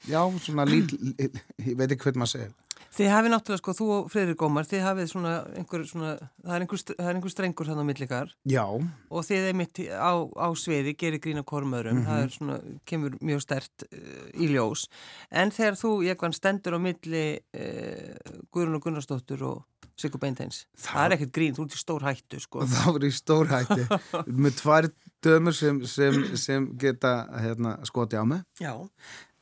já, 0.08 0.22
svona 0.46 0.66
lítil, 0.70 1.16
ég 1.18 1.76
veit 1.80 1.92
ekki 1.92 2.04
hvað 2.06 2.20
maður 2.22 2.34
segir. 2.36 2.54
Þið 2.96 3.10
hafið 3.12 3.32
náttúrulega, 3.34 3.60
sko, 3.60 3.74
þú 3.76 3.86
og 3.92 4.06
Friðrik 4.14 4.44
Ómar, 4.46 4.68
þið 4.72 4.84
hafið 4.86 5.08
svona 5.12 5.32
einhver, 5.60 5.82
svona, 5.90 6.12
það 6.46 6.54
er 6.56 6.64
einhver, 6.64 6.82
það 6.94 7.10
er 7.10 7.18
einhver 7.18 7.34
strengur 7.34 7.68
þannig 7.68 7.84
á 7.84 7.90
millikar 7.90 8.30
Já, 8.48 8.64
og 8.72 9.26
þið 9.28 9.48
er 9.50 9.58
mitt 9.60 9.82
á, 9.92 10.14
á 10.16 10.48
sviði, 10.56 10.94
gerir 11.02 11.20
grín 11.20 11.42
á 11.42 11.44
kormöðrum, 11.44 12.00
Mhm. 12.00 12.06
það 12.08 12.24
er 12.24 12.32
svona, 12.38 12.56
kemur 12.88 13.18
mjög 13.20 13.42
stert 13.44 13.84
uh, 13.90 14.30
í 14.40 14.48
ljós. 14.54 14.86
En 15.32 15.52
þegar 15.52 15.76
þú, 15.82 15.92
Jekvann, 16.08 16.38
stendur 16.40 16.78
á 16.78 16.80
milli 16.80 17.26
uh, 17.36 18.40
Guðrun 18.56 18.80
og 18.80 18.86
Gunnarsdóttur 18.88 19.44
og 19.44 19.66
Sigur 20.00 20.20
Beinteins, 20.20 20.64
það, 20.76 20.92
Það- 20.96 21.06
er 21.06 21.18
ekkert 21.18 21.36
grín, 21.36 21.54
þú 21.56 21.66
ert 21.68 21.76
í 21.76 21.84
stór 21.84 22.04
hættu, 22.08 22.40
sko. 22.44 22.64
þá 22.64 22.88
er 22.96 23.06
í 23.08 23.12
stórhætti 23.16 23.86
með 24.46 24.58
tvær 24.64 24.90
dömur 25.24 25.56
sem, 25.56 25.84
sem, 25.88 26.18
sem 26.40 26.66
geta 26.80 27.14
hérna, 27.44 27.76
skoti 27.88 28.16
á 28.16 28.24
mig. 28.28 28.44
Já, 28.64 28.74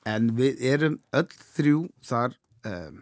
En 0.06 0.34
við 0.36 0.58
erum 0.74 0.98
öll 1.16 1.30
þrjú 1.56 1.86
þar 2.04 2.34
um, 2.68 3.02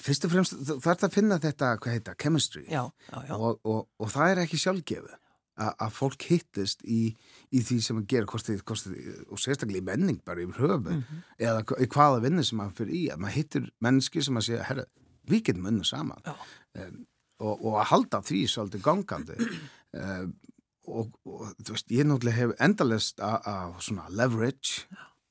fyrst 0.00 0.24
og 0.24 0.30
fremst 0.32 0.54
þarf 0.84 1.04
að 1.08 1.12
finna 1.16 1.38
þetta, 1.42 1.72
hvað 1.82 1.92
heita, 1.98 2.14
chemistry. 2.22 2.62
Já, 2.70 2.84
já, 3.10 3.18
já. 3.28 3.34
og, 3.36 3.58
og, 3.68 3.88
og 4.00 4.10
það 4.14 4.30
er 4.34 4.40
ekki 4.44 4.60
sjálfgefu 4.62 5.18
að 5.62 5.90
fólk 5.94 6.24
hittist 6.30 6.80
í, 6.88 7.00
í 7.52 7.60
því 7.62 7.76
sem 7.84 7.98
að 8.00 8.06
gera 8.08 8.26
hvort 8.30 8.46
þið, 8.48 8.62
og 9.28 9.38
sérstaklega 9.38 9.82
í 9.82 9.84
menning 9.84 10.22
bara 10.26 10.40
yfir 10.42 10.62
höfu 10.64 10.94
eða 11.38 11.60
hva- 11.68 11.78
í 11.84 11.88
hvaða 11.92 12.22
vinnu 12.24 12.42
sem 12.48 12.58
maður 12.58 12.78
fyrir 12.80 12.96
í 12.96 13.02
að 13.12 13.20
maður 13.22 13.36
hittir 13.36 13.66
menneski 13.84 14.22
sem 14.24 14.40
að 14.40 14.46
segja, 14.48 14.64
herra, 14.70 14.86
við 15.28 15.42
getum 15.50 15.68
unnu 15.70 15.84
saman. 15.86 16.24
Um, 16.72 17.02
og, 17.42 17.52
og 17.68 17.76
að 17.82 17.90
halda 17.92 18.22
því 18.26 18.40
svolítið 18.54 18.84
gangandi. 18.88 19.38
Um, 19.92 20.30
og, 20.88 21.10
þú 21.60 21.74
veist, 21.74 21.90
ég 21.92 22.06
náttúrulega 22.08 22.38
hef 22.38 22.52
endalist 22.64 23.18
á 23.20 23.76
svona 23.76 24.06
leverage 24.08 24.86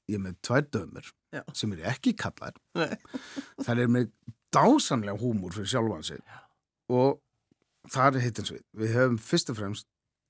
ég 0.06 0.20
er 0.20 0.22
með 0.22 0.36
tvær 0.46 0.68
dömur 0.70 1.08
Já. 1.34 1.42
sem 1.58 1.74
eru 1.74 1.88
ekki 1.90 2.14
kallar 2.14 2.54
Nei. 2.78 2.94
þær 3.66 3.72
eru 3.82 3.90
með 3.96 4.12
dásamlega 4.56 5.18
húmúr 5.22 5.54
fyrir 5.56 5.72
sjálfan 5.74 6.04
sig 6.04 6.22
og 6.92 7.20
það 7.92 8.18
er 8.20 8.26
hittins 8.28 8.52
við 8.54 8.64
við 8.84 8.96
höfum 8.98 9.20
fyrst 9.32 9.52
og 9.54 9.60
fremst 9.62 9.88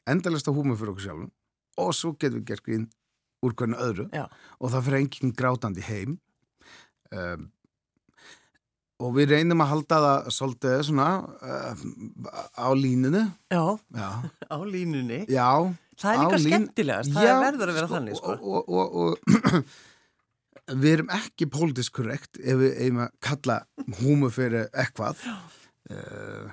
endalista 0.10 0.54
húmúr 0.56 0.78
fyrir 0.80 0.94
okkur 0.94 1.08
sjálfum 1.08 1.32
og 1.82 1.94
svo 1.98 2.14
getum 2.20 2.42
við 2.42 2.50
gert 2.52 2.66
grín 2.68 2.86
úr 3.42 3.56
hvernig 3.58 3.82
öðru 3.82 4.06
Já. 4.14 4.28
og 4.60 4.70
það 4.74 4.86
fyrir 4.88 5.02
enginn 5.06 5.34
grátandi 5.40 5.86
heim 5.88 6.18
um, 7.16 7.48
og 9.02 9.16
við 9.18 9.32
reynum 9.34 9.64
að 9.66 9.72
halda 9.74 9.98
það 10.06 10.28
svolítið 10.38 10.82
svona 10.92 11.08
uh, 11.42 11.86
á 12.54 12.70
línunu 12.78 13.24
Já, 13.50 13.64
já, 13.98 14.10
á 14.54 14.58
línunni. 14.62 15.24
já 15.26 15.48
Það 16.02 16.12
er 16.14 16.20
líka 16.22 16.38
lín- 16.38 16.46
skemmtilegast, 16.50 17.12
það 17.14 17.26
Já, 17.28 17.34
verður 17.44 17.70
að 17.72 17.76
vera 17.78 17.90
þannig, 17.92 18.16
sko. 18.18 18.32
og, 18.34 18.70
og, 18.70 18.70
og, 18.74 18.88
og 19.02 19.66
við 20.78 20.96
erum 20.96 21.12
ekki 21.16 21.48
politisk 21.52 22.00
korrekt 22.00 22.40
ef 22.40 22.60
við 22.62 22.78
eigum 22.84 23.04
að 23.06 23.14
kalla 23.24 23.58
húmu 24.00 24.32
fyrir 24.34 24.70
eitthvað. 24.72 25.22
Uh, 25.92 26.52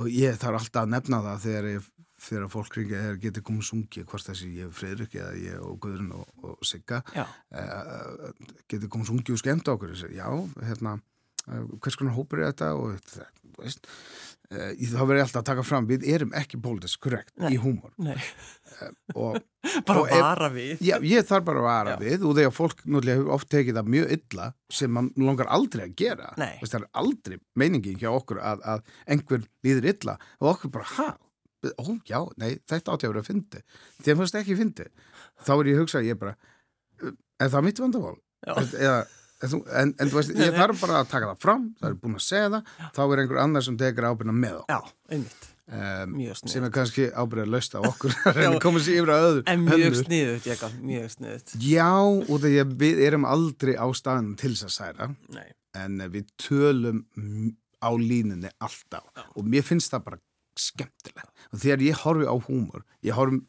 og 0.00 0.08
ég 0.12 0.38
þarf 0.40 0.62
alltaf 0.62 0.84
að 0.84 0.92
nefna 0.94 1.20
það 1.24 1.46
þegar, 1.46 1.68
ég, 1.74 1.86
þegar 2.26 2.50
fólk 2.52 2.76
ringið 2.78 3.06
er 3.10 3.20
getið 3.22 3.46
komið 3.48 3.68
sungið 3.68 4.08
hvort 4.10 4.28
þessi 4.28 4.50
ég 4.60 4.74
Friðrik 4.76 5.16
eða 5.18 5.32
ég 5.42 5.64
og 5.66 5.78
Guðrun 5.82 6.12
og, 6.18 6.26
og 6.48 6.66
Sigga. 6.66 7.02
Uh, 7.16 8.30
getið 8.70 8.90
komið 8.92 9.12
sungið 9.12 9.36
og 9.36 9.42
skemmt 9.42 9.68
á 9.68 9.74
okkur 9.74 9.96
já, 10.12 10.28
hérna 10.68 10.96
uh, 11.48 11.64
hvers 11.78 11.98
konar 11.98 12.16
hópur 12.16 12.42
er 12.42 12.52
þetta? 12.52 12.72
Og 12.78 12.98
þú 13.02 13.64
veist 13.64 13.90
þá 14.52 14.98
verður 15.00 15.18
ég 15.18 15.24
alltaf 15.26 15.40
að 15.42 15.46
taka 15.48 15.62
fram 15.64 15.86
við 15.88 16.04
erum 16.12 16.32
ekki 16.38 16.58
politisk 16.62 17.00
korrekt 17.06 17.32
í 17.48 17.56
húmor 17.62 17.92
nei, 18.02 18.16
og 19.14 19.38
bara 19.88 20.02
ef- 20.08 20.22
vara 20.24 20.48
við. 20.52 20.82
Já, 20.84 20.96
ég 21.06 21.26
þarf 21.28 21.46
bara 21.46 21.62
að 21.62 21.66
vara 21.68 21.94
Já. 21.94 22.00
við 22.02 22.26
og 22.28 22.36
þegar 22.38 22.54
fólk 22.56 22.82
náttúrulega 22.84 23.18
hefur 23.20 23.34
oft 23.36 23.50
tekið 23.54 23.78
það 23.80 23.90
mjög 23.96 24.14
illa 24.18 24.48
sem 24.78 24.92
mann 24.96 25.10
langar 25.16 25.50
aldrei 25.56 25.84
að 25.88 25.94
gera 26.02 26.32
Nei. 26.40 26.54
Veist, 26.62 26.74
það 26.74 26.80
er 26.82 26.88
aldrei 27.02 27.38
meiningin 27.62 28.00
hjá 28.02 28.10
okkur 28.12 28.40
að, 28.42 28.64
að 28.74 28.84
einhver 29.16 29.44
líður 29.66 29.90
illa 29.94 30.16
og 30.40 30.50
okkur 30.56 30.74
bara, 30.78 30.88
ha? 30.98 31.08
Ó, 31.78 31.84
já, 32.10 32.18
nei, 32.42 32.56
þetta 32.66 32.90
átti 32.96 33.06
að 33.06 33.12
vera 33.12 33.20
að 33.22 33.28
fyndi 33.30 33.60
þegar 34.02 34.16
fannst 34.22 34.38
ekki 34.40 34.56
fyndi 34.58 34.88
þá 35.46 35.52
er 35.60 35.68
ég 35.70 35.76
að 35.76 35.82
hugsa, 35.84 36.00
ég 36.02 36.18
bara 36.18 36.34
er 37.42 37.50
það 37.52 37.66
mitt 37.68 37.82
vandamál? 37.82 38.16
Já. 38.42 38.54
Eða, 38.82 38.96
en, 39.42 39.54
en, 39.82 39.94
en 40.00 40.10
þú 40.12 40.18
veist, 40.20 40.34
ég 40.38 40.54
þarf 40.56 40.82
bara 40.84 41.00
að 41.02 41.08
taka 41.12 41.30
það 41.32 41.40
fram 41.46 41.64
það 41.80 41.88
er 41.90 41.96
búin 42.02 42.18
að 42.18 42.26
segja 42.26 42.50
það, 42.56 42.74
þá 42.98 43.00
er 43.06 43.22
einhver 43.24 43.40
annar 43.46 43.66
sem 43.66 43.78
tekur 43.80 44.08
ábyrna 44.12 44.34
með 44.36 44.58
okkur 44.60 44.76
Já, 44.76 44.92
einmitt. 45.16 45.48
um, 45.72 46.14
sem 46.52 46.66
er 46.68 46.74
kannski 46.74 47.06
ábyrða 47.14 47.46
löst 47.56 47.76
á 47.78 47.80
okkur 47.80 48.14
að 48.32 48.42
að 48.50 48.58
koma 48.66 48.82
sér 48.84 49.00
yfir 49.00 49.14
að 49.16 49.26
öður 49.30 49.42
En 49.54 49.64
mjög 49.68 49.98
sniðut, 50.02 50.46
Jekka, 50.50 50.70
mjög 50.82 51.10
sniðut. 51.16 51.54
Já, 51.66 51.90
og 52.02 52.36
þegar 52.44 52.76
við 52.84 53.02
erum 53.08 53.26
aldrei 53.28 53.74
á 53.78 53.86
staðinu 53.96 54.36
til 54.40 54.52
þess 54.54 54.68
að 54.68 54.76
særa 54.76 55.10
Nei, 55.34 55.48
en 55.82 55.98
við 56.12 56.30
tölum 56.40 57.02
á 57.82 57.90
línunni 57.98 58.50
alltaf. 58.62 59.08
Og 59.34 59.42
mér 59.48 59.64
finnst 59.66 59.90
það 59.90 60.04
bara 60.06 60.18
skemmtilegt. 60.60 61.30
Og 61.50 61.58
þegar 61.62 61.82
ég 61.88 62.00
horfi 62.04 62.28
á 62.28 62.36
húmor 62.46 62.84
ég 63.02 63.16
horfi, 63.16 63.40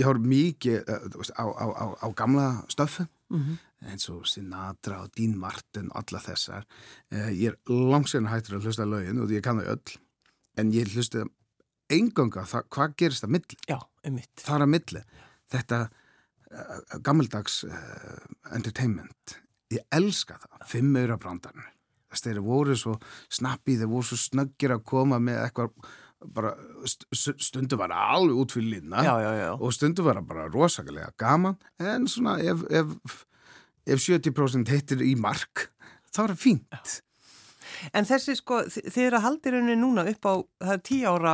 ég 0.00 0.06
horfi 0.08 0.28
mikið 0.32 0.86
veist, 1.16 1.34
á, 1.36 1.44
á, 1.44 1.66
á, 1.72 1.84
á 2.00 2.06
gamla 2.16 2.46
stöffu 2.72 3.08
Mhm. 3.32 3.58
eins 3.88 4.08
og 4.12 4.26
Sinatra 4.28 5.00
og 5.02 5.10
Dean 5.16 5.38
Martin 5.38 5.88
og 5.90 6.02
alla 6.04 6.20
þessar. 6.20 6.64
Uh, 7.10 7.30
ég 7.32 7.48
er 7.52 7.56
langsinn 7.72 8.28
hættur 8.28 8.58
að 8.58 8.66
hlusta 8.68 8.84
lögin 8.84 9.22
og 9.22 9.30
ég 9.32 9.42
kann 9.42 9.58
þau 9.58 9.72
öll 9.72 9.96
en 10.60 10.70
ég 10.72 10.92
hlusta 10.92 11.24
enganga 11.90 12.44
það, 12.44 12.68
hvað 12.68 12.96
gerist 12.96 13.24
að 13.24 13.32
milli? 13.36 13.56
Já, 13.68 13.78
um 14.04 14.14
mitt. 14.14 14.30
þar 14.36 14.60
að 14.66 14.68
milli. 14.74 15.02
Þetta 15.50 15.80
uh, 16.52 16.98
gammeldags 17.00 17.64
entertainment 18.52 19.38
ég 19.72 19.84
elska 19.92 20.36
það, 20.38 20.66
fimm 20.68 20.96
auðra 21.00 21.16
brandarnir 21.20 21.70
þess 22.12 22.26
þeir 22.26 22.40
voru 22.44 22.74
svo 22.76 22.98
snappi 23.32 23.78
þeir 23.80 23.88
voru 23.88 24.04
svo 24.10 24.18
snöggir 24.20 24.74
að 24.74 24.84
koma 24.84 25.18
með 25.22 25.46
eitthvað 25.46 25.70
bara 26.34 26.52
st 26.86 27.06
st 27.14 27.34
stundu 27.42 27.76
var 27.80 27.90
það 27.94 28.14
alveg 28.16 28.40
út 28.44 28.54
fyrir 28.56 28.70
línna 28.76 29.02
Já, 29.06 29.14
já, 29.24 29.30
já. 29.40 29.50
og 29.58 29.72
stundu 29.76 30.04
var 30.06 30.20
það 30.20 30.26
bara 30.32 30.48
rosakalega 30.52 31.12
gaman 31.18 31.56
en 31.80 32.06
svona 32.10 32.36
ef, 32.42 32.62
ef, 32.70 33.24
ef 33.86 34.04
70% 34.06 34.68
hittir 34.72 35.02
í 35.06 35.14
mark 35.18 35.68
þá 36.12 36.24
er 36.28 36.34
það 36.36 36.42
fínt 36.44 37.00
En 37.96 38.06
þessi 38.06 38.36
sko, 38.38 38.60
þi- 38.70 38.84
þið 38.94 39.06
eru 39.08 39.16
að 39.18 39.24
halda 39.24 39.48
í 39.48 39.52
rauninni 39.56 39.74
núna 39.80 40.02
upp 40.06 40.26
á, 40.28 40.34
það 40.62 40.72
er 40.76 40.82
tíu 40.86 41.08
ára 41.10 41.32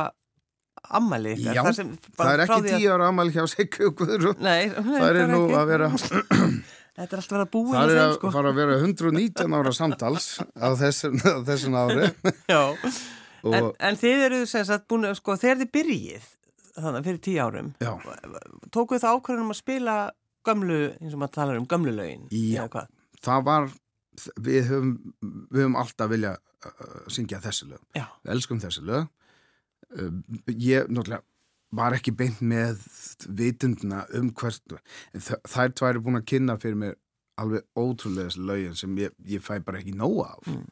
ykkar. 1.35 1.53
Já, 1.53 1.61
það 1.67 2.15
bara 2.17 2.31
er 2.33 2.43
ekki 2.45 2.71
tíu 2.79 2.93
ára 2.95 3.09
amal 3.11 3.29
hjá 3.35 3.43
Siggu 3.51 3.89
Nei, 4.41 4.69
það 4.73 5.03
er 5.09 5.19
nú 5.29 5.41
ekki. 5.45 5.57
að 5.59 5.67
vera 5.73 5.89
Þetta 6.99 7.15
er 7.15 7.21
alltaf 7.21 7.37
að 7.43 7.51
búa 7.53 7.75
það 7.75 7.91
í 7.91 7.93
er 7.93 8.01
að 8.05 8.13
sko. 8.17 8.31
fara 8.33 8.49
að 8.51 8.57
vera 8.59 8.77
119 8.79 9.53
ára 9.59 9.71
samtals 9.77 10.25
á 10.57 10.67
þessum, 10.79 11.19
ári 11.83 12.09
Já, 12.51 12.61
en, 13.43 13.69
en 13.79 13.99
þið 13.99 14.25
eru 14.27 14.39
sem 14.49 14.65
sagt 14.67 14.87
búin 14.91 15.07
að 15.09 15.17
sko, 15.19 15.35
þegar 15.39 15.61
þið 15.63 15.71
byrjið 15.77 16.27
þannig 16.79 17.05
fyrir 17.09 17.21
tíu 17.25 17.39
árum, 17.43 17.69
já, 17.83 17.91
tókuð 18.71 19.01
það 19.03 19.17
ákvörðunum 19.19 19.53
að 19.53 19.59
spila 19.59 19.95
gömlu, 20.47 20.79
eins 21.01 21.15
og 21.15 21.19
maður 21.19 21.33
talar 21.35 21.57
um 21.59 21.65
gömlu 21.67 21.91
lögin. 21.97 22.27
Já. 22.31 22.63
það 23.25 23.41
var 23.49 23.69
við 24.39 24.69
höfum, 24.69 24.93
við 25.51 25.59
höfum 25.63 25.75
alltaf 25.79 26.09
vilja 26.11 26.35
uh, 26.37 27.01
syngja 27.11 27.39
þessi 27.43 27.67
lög 27.71 27.81
Já, 27.99 28.05
við 28.23 28.31
elskum 28.35 28.61
þessi 28.63 28.85
lög 28.87 29.05
uh, 29.95 30.13
ég 30.55 30.87
náttúrulega 30.87 31.23
var 31.77 31.93
ekki 31.93 32.11
beint 32.17 32.39
með 32.41 32.79
vitundina 33.37 34.05
um 34.17 34.31
hvert 34.33 34.79
þær 35.19 35.75
tvær 35.77 35.91
eru 35.93 36.01
búin 36.07 36.17
að 36.17 36.25
kynna 36.31 36.55
fyrir 36.61 36.79
mér 36.81 36.95
alveg 37.39 37.67
ótrúlega 37.77 38.31
þessi 38.31 38.45
lögin 38.49 38.75
sem 38.79 38.95
ég, 38.99 39.13
ég 39.29 39.43
fæ 39.45 39.59
bara 39.63 39.79
ekki 39.83 39.93
nóga 39.95 40.31
af 40.33 40.47
Mm. 40.49 40.65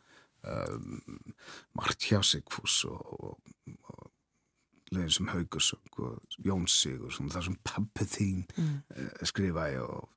Um, 0.47 1.01
Mart 1.77 2.03
hjá 2.09 2.19
Sigfús 2.25 2.81
og, 2.89 3.01
og, 3.19 3.37
og 3.93 4.11
lögin 4.95 5.11
sem 5.17 5.27
Haugursson 5.33 5.81
og 5.99 6.21
Jón 6.45 6.67
Sigur 6.71 7.11
það 7.17 7.47
sem 7.49 7.57
pappi 7.67 8.05
þín 8.07 8.43
Mm. 8.57 8.77
uh, 8.95 9.25
skrifa 9.27 9.65
ég 9.73 9.81
og, 9.83 10.07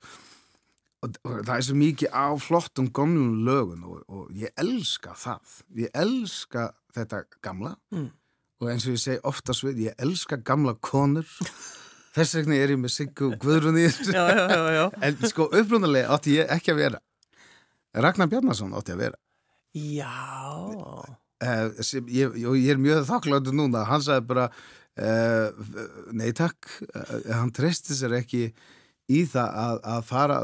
og, 1.03 1.17
það 1.25 1.55
er 1.57 1.65
svo 1.67 1.77
mikið 1.81 2.13
á 2.15 2.27
flottum 2.41 2.91
gamlum 2.95 3.41
lögun 3.47 3.85
og, 3.89 4.05
og 4.09 4.31
ég 4.37 4.53
elska 4.61 5.17
það 5.19 5.59
ég 5.85 5.91
elska 5.95 6.69
þetta 6.95 7.25
gamla 7.43 7.75
Mm. 7.91 8.11
og 8.61 8.69
eins 8.71 8.87
og 8.87 8.95
ég 8.97 9.01
segi 9.03 9.21
oftast 9.25 9.65
við, 9.65 9.87
ég 9.91 9.95
elska 10.05 10.37
gamla 10.45 10.75
konur 10.85 11.27
þess 12.15 12.35
vegna 12.37 12.57
er 12.59 12.73
ég 12.75 12.81
með 12.83 12.91
Siggu 12.95 13.31
og 13.31 13.37
Guðrún 13.43 13.79
í 13.81 13.87
þessu 13.89 14.13
já, 14.15 14.25
já, 14.35 14.45
já, 14.51 14.63
já. 14.77 14.85
en 15.07 15.29
sko 15.31 15.47
upprunalega 15.51 16.11
átti 16.15 16.37
ég 16.41 16.51
ekki 16.51 16.73
að 16.75 16.81
vera 16.85 17.01
Ragnar 17.95 18.29
Bjarnason 18.31 18.75
átti 18.79 18.93
að 18.95 19.03
vera 19.07 19.19
Já, 19.77 20.11
uh, 21.45 21.83
sem, 21.87 22.07
ég, 22.11 22.35
ég 22.43 22.73
er 22.75 22.81
mjög 22.81 23.07
þakkláttur 23.09 23.55
núna. 23.55 23.85
Hann 23.87 24.03
sagði 24.03 24.27
bara 24.33 24.49
uh, 24.51 25.71
nei 26.17 26.33
takk, 26.37 26.67
uh, 26.91 27.15
hann 27.31 27.53
treysti 27.55 27.95
sér 27.95 28.19
ekki 28.19 28.49
í 29.11 29.23
það 29.31 29.57
að, 29.63 29.81
að 29.95 30.05
fara, 30.11 30.41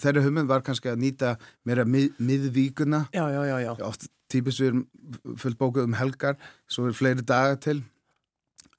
þeirra 0.00 0.24
humund 0.24 0.50
var 0.50 0.64
kannski 0.64 0.92
að 0.92 1.04
nýta 1.04 1.36
meira 1.68 1.84
mið, 1.88 2.10
miðvíkuna. 2.20 3.06
Já, 3.12 3.24
já, 3.32 3.40
já, 3.48 3.56
já. 3.66 3.72
oft 3.88 4.08
típist 4.32 4.62
við 4.62 4.72
erum 4.72 5.36
fullt 5.40 5.60
bókuð 5.60 5.88
um 5.88 5.96
helgar 5.98 6.38
svo 6.70 6.88
er 6.88 6.96
fleiri 6.96 7.24
daga 7.28 7.58
til 7.60 7.82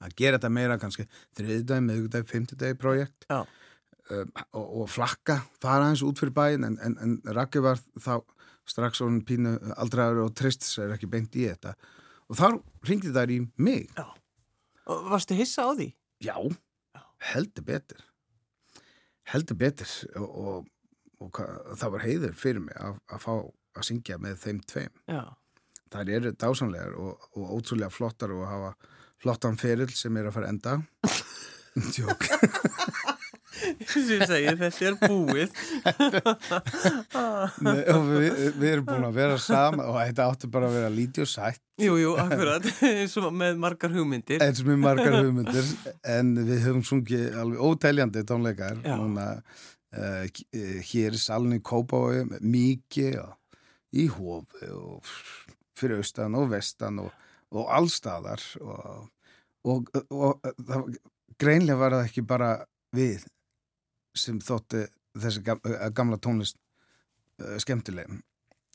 að 0.02 0.16
gera 0.18 0.38
þetta 0.40 0.50
meira 0.52 0.78
kannski 0.82 1.06
þriðdagi, 1.38 1.86
miðugdagi, 1.86 2.28
fimmtudagi 2.28 2.78
projekt. 2.78 3.28
Og, 3.30 4.64
og 4.82 4.88
flakka 4.92 5.38
fara 5.62 5.86
hans 5.88 6.02
út 6.04 6.18
fyrir 6.20 6.34
bæin 6.36 6.66
en, 6.66 6.74
en, 6.84 6.96
en 7.00 7.14
Raki 7.38 7.62
var 7.64 7.78
þá 7.96 8.18
strax 8.68 9.02
og 9.04 9.16
pínu 9.28 9.56
aldraður 9.76 10.26
og 10.26 10.34
trist 10.38 10.66
sér 10.66 10.94
ekki 10.94 11.10
beint 11.10 11.36
í 11.36 11.46
þetta. 11.48 11.74
Og 12.30 12.38
þá 12.38 12.46
ringdi 12.88 13.12
þær 13.14 13.32
í 13.34 13.40
mig. 13.60 13.90
Og 14.88 15.08
varstu 15.12 15.36
hissa 15.36 15.68
á 15.68 15.72
því? 15.76 15.92
já, 16.24 16.36
heldur 17.32 17.64
betur. 17.64 18.04
Heldur 19.28 19.58
betur. 19.60 19.90
Og, 20.20 20.66
og, 21.20 21.40
og 21.40 21.78
það 21.80 21.94
var 21.96 22.04
heiður 22.04 22.36
fyrir 22.38 22.64
mig 22.64 22.76
að, 22.80 23.00
að 23.12 23.24
fá 23.24 23.32
að 23.34 23.88
syngja 23.88 24.18
með 24.22 24.38
þeim 24.44 24.60
tveim. 24.70 25.00
Já. 25.10 25.24
þær 25.94 26.12
eru 26.16 26.32
dásamlegar 26.34 26.96
og, 26.98 27.28
og 27.38 27.56
ótrúlega 27.58 27.92
flottar 27.92 28.32
og 28.34 28.46
hafa 28.48 28.74
flottan 29.22 29.58
ferill 29.60 29.92
sem 29.94 30.16
er 30.16 30.30
að 30.30 30.38
fara 30.38 30.52
enda. 30.52 30.78
Tjók 31.94 32.28
ég 33.62 34.24
segi, 34.28 34.54
þetta 34.60 34.86
er 34.88 34.96
búið. 35.04 35.50
Nei, 37.64 37.78
við, 38.08 38.40
við 38.58 38.70
erum 38.70 38.88
búin 38.88 39.06
að 39.08 39.18
vera 39.18 39.38
saman 39.42 39.86
og 39.86 40.00
þetta 40.00 40.28
áttu 40.30 40.50
bara 40.52 40.70
að 40.70 40.78
vera 40.80 40.90
lítið 40.94 41.26
og 41.26 41.30
sætt 41.34 41.62
Jú, 41.82 41.96
jú, 41.98 42.12
akkurat, 42.22 42.66
eins 42.86 43.16
og 43.18 43.32
með 43.34 43.56
margar 43.58 43.90
hugmyndir. 43.94 44.42
eins 44.44 44.60
og 44.62 44.68
með 44.68 44.82
margar 44.84 45.16
hugmyndir 45.18 45.70
en 46.06 46.34
við 46.38 46.60
höfum 46.68 46.84
sungið 46.86 47.38
alveg 47.42 47.64
ótæljandi 47.66 48.22
tónleikar 48.28 48.78
núna 48.84 49.26
uh, 49.34 50.22
hér 50.90 51.16
í 51.18 51.22
salinu 51.22 51.58
í 51.58 51.64
Kópavogi 51.66 52.38
mikið 52.38 53.18
í 53.98 54.06
hófi 54.14 54.70
og 54.74 55.10
fyrir 55.78 56.02
austan 56.02 56.38
og 56.38 56.52
vestan 56.52 57.02
og, 57.02 57.10
og 57.54 57.66
allstaðar 57.74 58.42
og, 58.62 59.10
og, 59.66 59.90
og, 60.14 60.94
greinlega 61.40 61.80
var 61.80 61.98
það 61.98 62.08
ekki 62.08 62.26
bara 62.28 62.50
við 62.94 63.26
sem 64.18 64.38
þótti 64.42 64.86
þessi 65.20 65.42
gam, 65.46 65.60
gamla 65.94 66.18
tónlist 66.22 66.58
uh, 67.42 67.56
skemmtileg 67.62 68.10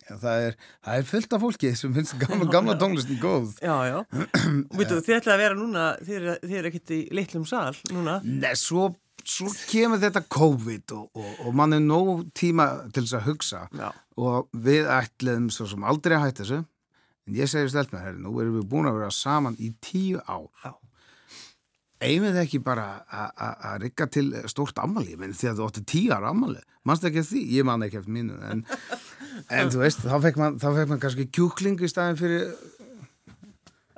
það 0.09 0.45
er, 0.47 0.55
það 0.85 1.01
er 1.01 1.07
fullt 1.09 1.35
af 1.35 1.43
fólki 1.43 1.71
sem 1.77 1.93
finnst 1.95 2.15
gamla, 2.21 2.47
gamla 2.55 2.75
tónlistin 2.79 3.19
góð 3.21 3.59
Já, 3.61 3.75
já. 3.89 3.99
Og 4.71 4.79
veitu, 4.79 4.97
þið 5.05 5.19
ætlaði 5.19 5.35
að 5.35 5.43
vera 5.43 5.59
núna, 5.59 5.85
þið 6.05 6.17
eru, 6.21 6.35
eru 6.59 6.71
ekkert 6.71 6.95
í 6.95 6.99
litlum 7.15 7.45
sal 7.49 7.75
núna. 7.93 8.17
Nei, 8.23 8.51
svo, 8.59 8.89
svo 9.27 9.51
kemur 9.69 10.01
þetta 10.01 10.23
COVID 10.31 10.95
og, 10.97 11.07
og, 11.19 11.31
og 11.45 11.55
mann 11.59 11.77
er 11.77 11.83
nóg 11.83 12.25
tíma 12.37 12.69
til 12.95 13.05
þess 13.05 13.19
að 13.19 13.29
hugsa 13.29 13.63
Já. 13.75 13.89
og 14.19 14.49
við 14.65 14.89
ætliðum 14.95 15.49
svo 15.53 15.69
sem 15.69 15.87
aldrei 15.91 16.17
að 16.17 16.27
hætta 16.27 16.45
þessu 16.45 16.61
en 17.29 17.37
ég 17.37 17.51
segi 17.51 17.69
stelt 17.69 17.91
með 17.93 18.05
herri, 18.07 18.21
nú 18.23 18.33
erum 18.41 18.57
við 18.57 18.69
búin 18.71 18.89
að 18.89 19.01
vera 19.01 19.13
saman 19.13 19.59
í 19.61 19.73
tíu 19.83 20.21
ár 20.25 20.47
Já. 20.63 20.73
Eigum 22.01 22.29
við 22.29 22.37
ekki 22.45 22.59
bara 22.63 22.85
að- 23.11 23.81
rigga 23.83 24.07
til 24.07 24.27
stórt 24.51 24.77
ammali 24.79 25.17
menn 25.19 25.33
því 25.35 25.49
að 25.51 25.57
þú 25.59 25.67
átti 25.69 25.85
tíu 25.93 26.13
ára 26.15 26.29
ammali 26.33 26.61
mannst 26.87 27.03
ekki 27.09 27.23
því, 27.27 27.41
ég 27.57 27.65
man 27.67 27.83
ekki 27.83 27.99
eftir 27.99 28.13
mínu 28.15 28.37
en, 28.51 28.65
en 29.59 29.69
þú 29.73 29.81
veist, 29.83 30.05
þá 30.07 30.15
fekk 30.27 30.37
man, 30.39 30.59
þá 30.61 30.67
fekk 30.77 30.93
man 30.93 31.01
kannski 31.03 31.27
kjúkling 31.35 31.81
í 31.83 31.89
staðin 31.91 32.19
fyrir 32.19 32.53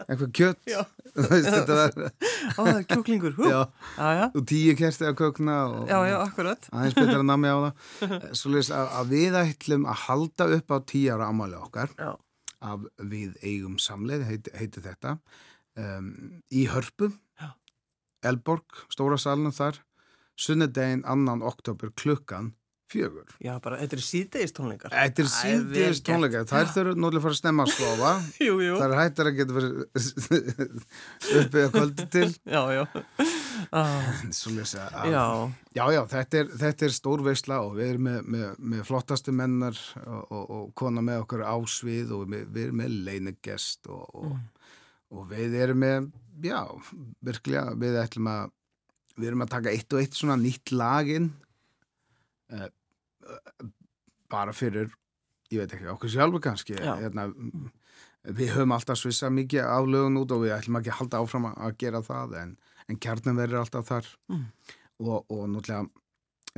eitthvað 0.07 0.31
kjött 0.33 0.65
Já. 0.71 0.81
Þú 1.11 1.25
veist, 1.27 1.47
þetta 1.51 1.75
var 1.75 1.91
Ó, 2.01 2.61
það 2.63 2.77
er 2.79 2.85
kjúklingur, 2.87 3.33
já, 3.43 3.59
Já, 3.97 4.07
já. 4.17 4.25
og 4.39 4.45
tíu 4.47 4.73
kersti 4.79 5.05
að 5.09 5.17
kökna 5.19 5.55
og, 5.67 5.81
Já, 5.91 5.97
já, 6.07 6.15
akkurat. 6.23 6.67
aðeins 6.71 6.95
betur 6.97 7.19
að 7.19 7.25
namja 7.27 7.51
á 7.51 7.59
það. 7.65 8.15
Svoleiðis 8.39 8.69
að, 8.77 8.93
að 9.01 9.11
við 9.11 9.37
ætlum 9.41 9.85
að 9.91 9.99
halda 10.07 10.47
upp 10.57 10.71
á 10.71 10.77
tíu 10.93 11.11
ára 11.13 11.27
ammali 11.33 11.59
okkar 11.59 11.91
af 12.01 12.85
við 13.11 13.35
eigum 13.43 13.75
samleið 13.81 14.23
heiti, 14.29 14.53
heiti 14.55 14.83
þetta 14.87 15.13
um, 15.83 16.09
í 16.53 16.63
Hörpu. 16.71 17.11
Já. 17.41 17.51
Elborg, 18.23 18.83
stóra 18.93 19.17
salnum 19.21 19.53
þar 19.55 19.81
sunnudegin 20.41 21.03
annan 21.09 21.41
oktober 21.45 21.91
klukkan 21.97 22.53
fjögur 22.91 23.29
Já, 23.39 23.53
bara, 23.63 23.77
þetta 23.79 23.95
eru 23.95 24.03
síðdeist 24.03 24.55
tónleikar. 24.57 24.91
Þetta 24.91 25.21
er 25.23 25.27
Það 25.31 25.45
er 25.51 25.51
vel 25.51 25.61
síðdeis 25.61 25.99
gert. 26.01 26.05
tónleika 26.09 26.41
þær 26.49 26.71
þurfa 26.73 26.95
náttúrulega 26.99 27.19
að 27.21 27.23
fara 27.25 27.35
að 27.35 27.39
snemma 27.39 27.63
að 27.63 27.73
sofa 27.77 28.09
Jú, 28.47 28.55
jú. 28.65 28.73
þær 28.81 28.95
hættar 28.99 29.29
að 29.29 29.37
geta 29.37 29.55
verið 29.55 30.41
uppið 31.41 31.61
að 31.65 31.71
kvöldi 31.75 32.05
til 32.15 32.27
Já, 32.51 32.61
já. 32.75 32.83
Ah, 33.71 34.09
Svoleiðis 34.33 34.73
að 34.81 35.11
já, 35.13 35.23
Já, 35.77 35.83
já, 35.95 36.01
þetta 36.11 36.39
er, 36.41 36.49
þetta 36.65 36.87
er 36.89 36.95
stór 36.97 37.23
veisla 37.23 37.59
og 37.63 37.75
við 37.77 37.91
erum 37.93 38.07
með, 38.09 38.19
með, 38.35 38.47
með 38.73 38.81
flottastu 38.89 39.35
mennar 39.35 39.77
og, 40.03 40.23
og, 40.27 40.49
og 40.57 40.65
kona 40.81 41.03
með 41.05 41.21
okkur 41.23 41.45
ásvið 41.47 42.11
og 42.17 42.25
við, 42.33 42.43
við 42.51 42.65
erum 42.67 42.81
með 42.83 42.97
leinegest 43.07 43.87
og, 43.87 44.03
og, 44.19 44.67
og 45.15 45.29
við 45.31 45.55
erum 45.63 45.79
með, 45.85 46.09
já, 46.43 46.61
virkilega, 47.27 47.75
við 47.81 47.97
ætlum 48.01 48.27
að, 48.31 48.51
við 49.17 49.27
erum 49.31 49.45
að 49.45 49.51
taka 49.55 49.73
eitt 49.75 49.93
og 49.93 50.01
eitt 50.01 50.17
svona 50.17 50.37
nýtt 50.41 50.71
laginn 50.75 51.29
uh, 52.53 52.67
bara 54.31 54.53
fyrir, 54.55 54.91
ég 55.51 55.61
veit 55.63 55.73
ekki, 55.75 55.89
okkur 55.91 56.11
sjálfur 56.13 56.43
kannski, 56.43 56.77
hérna, 56.79 57.27
við 58.25 58.53
höfum 58.55 58.75
alltaf 58.75 58.99
svissa 59.01 59.29
mikið 59.33 59.65
á 59.67 59.77
lögun 59.83 60.19
út 60.21 60.31
og 60.35 60.43
við 60.45 60.53
ætlum 60.57 60.77
ekki 60.79 60.91
að 60.93 60.99
halda 61.01 61.21
áfram 61.23 61.49
að- 61.51 61.77
gera 61.81 62.01
það 62.05 62.35
en, 62.43 62.53
en 62.87 62.99
kjarnin 63.01 63.39
verður 63.39 63.63
alltaf 63.65 63.89
þar 63.89 64.11
Mm. 64.31 64.45
og, 65.01 65.25
og 65.33 65.47
náttúrulega 65.49 65.89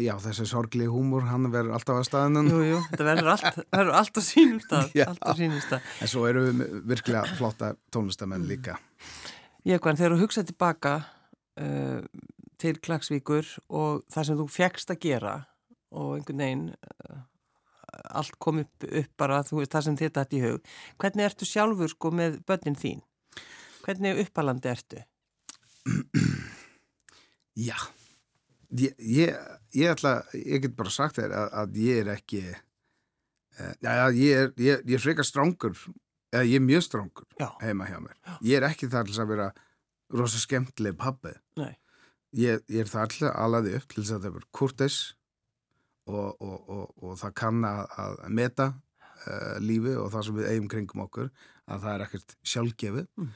já, 0.02 0.14
þessi 0.20 0.46
sorglegi 0.50 0.90
húmor, 0.90 1.22
hann 1.30 1.52
verður 1.54 1.76
alltaf 1.78 2.00
að 2.02 2.08
staðinum 2.10 2.48
jú, 2.50 2.62
jú. 2.66 2.80
Þetta 2.92 3.06
verður 3.08 3.28
allt, 3.36 3.60
verður 3.78 3.98
allt 4.00 4.18
á 4.18 4.22
sínum 4.26 4.60
stað. 4.64 4.88
Já. 4.98 5.06
Allt 5.12 5.22
á 5.22 5.32
sínum 5.38 5.62
stað. 5.62 5.90
en 6.02 6.10
svo 6.12 6.24
eru 6.30 6.42
við 6.50 6.64
virkilega 6.90 7.36
flotta 7.38 7.74
tónlistamenn 7.94 8.48
líka 8.50 8.76
Ég 9.64 9.80
hvað, 9.80 10.02
þegar 10.02 10.14
þú 10.14 10.24
hugsaði 10.26 10.50
tilbaka 10.50 10.94
uh, 11.64 12.02
til 12.60 12.74
Klagsvíkur 12.84 13.48
og 13.72 14.02
það 14.12 14.26
sem 14.28 14.40
þú 14.42 14.48
fegst 14.52 14.92
að 14.92 15.00
gera 15.06 15.36
og 15.96 16.18
einhvern 16.18 16.44
veginn 16.44 16.66
uh, 16.74 17.22
allt 18.20 18.36
kom 18.44 18.60
upp, 18.64 18.84
upp 18.84 19.14
bara 19.20 19.40
veist 19.46 19.72
það 19.72 19.86
sem 19.88 19.98
þetta 20.02 20.26
hætti 20.26 20.42
í 20.42 20.44
hug. 20.44 20.68
Hvernig 21.00 21.28
ertu 21.30 21.48
sjálfur 21.48 21.94
sko 21.94 22.12
með 22.12 22.42
börnin 22.50 22.76
þín? 22.80 23.04
Hvernig 23.86 24.20
uppalandi 24.26 24.72
ertu? 24.74 25.00
Já, 27.54 27.78
ég, 28.76 29.00
ég, 29.00 29.40
ég 29.78 29.96
ætla, 29.96 30.18
ég 30.36 30.64
get 30.66 30.76
bara 30.76 30.92
sagt 30.92 31.22
þér 31.22 31.38
að, 31.40 31.50
að 31.62 31.84
ég 31.86 32.04
er 32.04 32.14
ekki, 32.18 32.46
uh, 33.62 33.74
já, 33.80 33.92
ég 34.12 34.40
er, 34.42 34.56
ég, 34.58 34.88
ég 34.90 34.98
er 34.98 35.04
frekar 35.04 35.28
strángur, 35.28 35.78
eða 36.34 36.50
ég 36.50 36.60
er 36.60 36.66
mjög 36.66 36.86
strángur 36.88 37.28
Já. 37.40 37.48
heima 37.62 37.88
hjá 37.90 38.00
mér. 38.04 38.18
Ég 38.42 38.58
er 38.58 38.68
ekki 38.68 38.90
þar 38.92 39.10
til 39.10 39.20
að 39.22 39.34
vera 39.34 39.50
rosa 40.14 40.42
skemmtileg 40.42 40.98
pabbi. 41.00 41.34
Ég, 42.34 42.64
ég 42.68 42.82
er 42.82 42.90
þar 42.90 43.12
til 43.14 43.28
að 43.30 43.38
alaði 43.46 43.76
upp 43.78 43.92
til 43.94 44.02
þess 44.02 44.16
að 44.16 44.26
það 44.26 44.38
vera 44.40 44.52
kurtis 44.60 44.98
og, 46.10 46.42
og, 46.42 46.56
og, 46.58 46.86
og 47.04 47.18
það 47.22 47.36
kann 47.40 47.68
að, 47.70 47.84
að 48.04 48.22
meta 48.42 48.70
uh, 48.74 49.56
lífi 49.62 49.94
og 50.00 50.10
það 50.14 50.28
sem 50.28 50.40
við 50.40 50.50
eigum 50.52 50.70
kringum 50.74 51.04
okkur 51.06 51.30
að 51.64 51.86
það 51.86 51.92
er 51.94 52.06
ekkert 52.08 52.36
sjálfgefið. 52.54 53.10
Mm. 53.22 53.34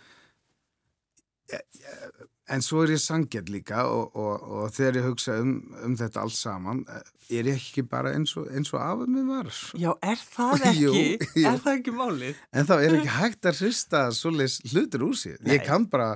En 2.48 2.64
svo 2.64 2.86
er 2.86 2.94
ég 2.94 3.02
sangjart 3.04 3.50
líka 3.52 3.82
og, 3.92 4.14
og, 4.16 4.44
og 4.56 4.70
þegar 4.72 5.00
ég 5.02 5.08
hugsa 5.10 5.34
um, 5.42 5.50
um 5.84 5.96
þetta 6.00 6.22
allt 6.24 6.36
saman, 6.38 6.80
eh, 6.88 7.10
er 7.42 7.50
ég 7.52 7.58
ekki 7.60 7.84
bara 7.92 8.14
eins 8.16 8.32
og, 8.40 8.46
eins 8.56 8.72
og 8.72 8.80
afum 8.80 9.12
minn 9.12 9.28
var. 9.28 9.50
Já, 9.76 9.90
er 10.00 10.22
það 10.22 10.64
ekki? 10.70 10.86
Jú, 10.86 10.94
jú. 11.42 11.44
Er 11.50 11.60
það 11.66 11.74
ekki 11.74 11.96
málið? 11.98 12.40
En 12.56 12.70
þá 12.70 12.74
er 12.78 12.96
ekki 13.02 13.16
hægt 13.18 13.50
að 13.52 13.60
hrista 13.66 14.06
svoleiðis 14.16 14.62
hlutur 14.72 15.04
úr. 15.10 15.20
Nei. 15.42 15.58
Ég 15.58 15.68
kann 15.68 15.90
bara 15.92 16.14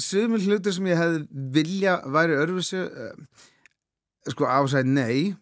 sömur 0.00 0.40
hlutur 0.40 0.72
sem 0.72 0.88
ég 0.88 0.96
hefði 0.96 1.48
vilja 1.58 1.98
væri 2.08 2.38
örfissu 2.40 2.86
sko 4.32 4.48
á 4.48 4.58
að 4.62 4.70
segja 4.72 4.88
nei 4.88 5.34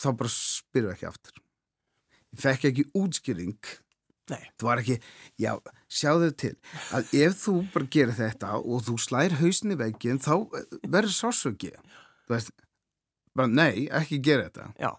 þá 0.00 0.10
bara 0.20 0.32
spyrum 0.32 0.92
ekki 0.92 1.08
aftur. 1.08 1.40
Ég 2.34 2.42
fekk 2.44 2.68
ekki 2.70 2.84
útskýring 2.96 3.56
Nei. 4.30 4.42
þú 4.60 4.68
var 4.68 4.80
ekki, 4.84 5.00
já, 5.40 5.56
sjáðu 5.90 6.30
til. 6.38 6.54
Að 6.94 7.14
ef 7.24 7.36
þú 7.44 7.54
bara 7.74 7.90
gerir 7.96 8.16
þetta 8.18 8.54
og 8.60 8.84
þú 8.86 8.96
slær 9.02 9.36
hausni 9.40 9.78
veggin 9.80 10.22
þá 10.22 10.32
eh, 10.38 10.78
verður 10.86 11.16
sásöki 11.16 11.72
þú 11.74 12.34
veist, 12.36 12.54
bara 13.34 13.50
nei, 13.50 13.88
ekki 14.00 14.20
gera 14.22 14.48
þetta. 14.48 14.70
Já, 14.78 14.92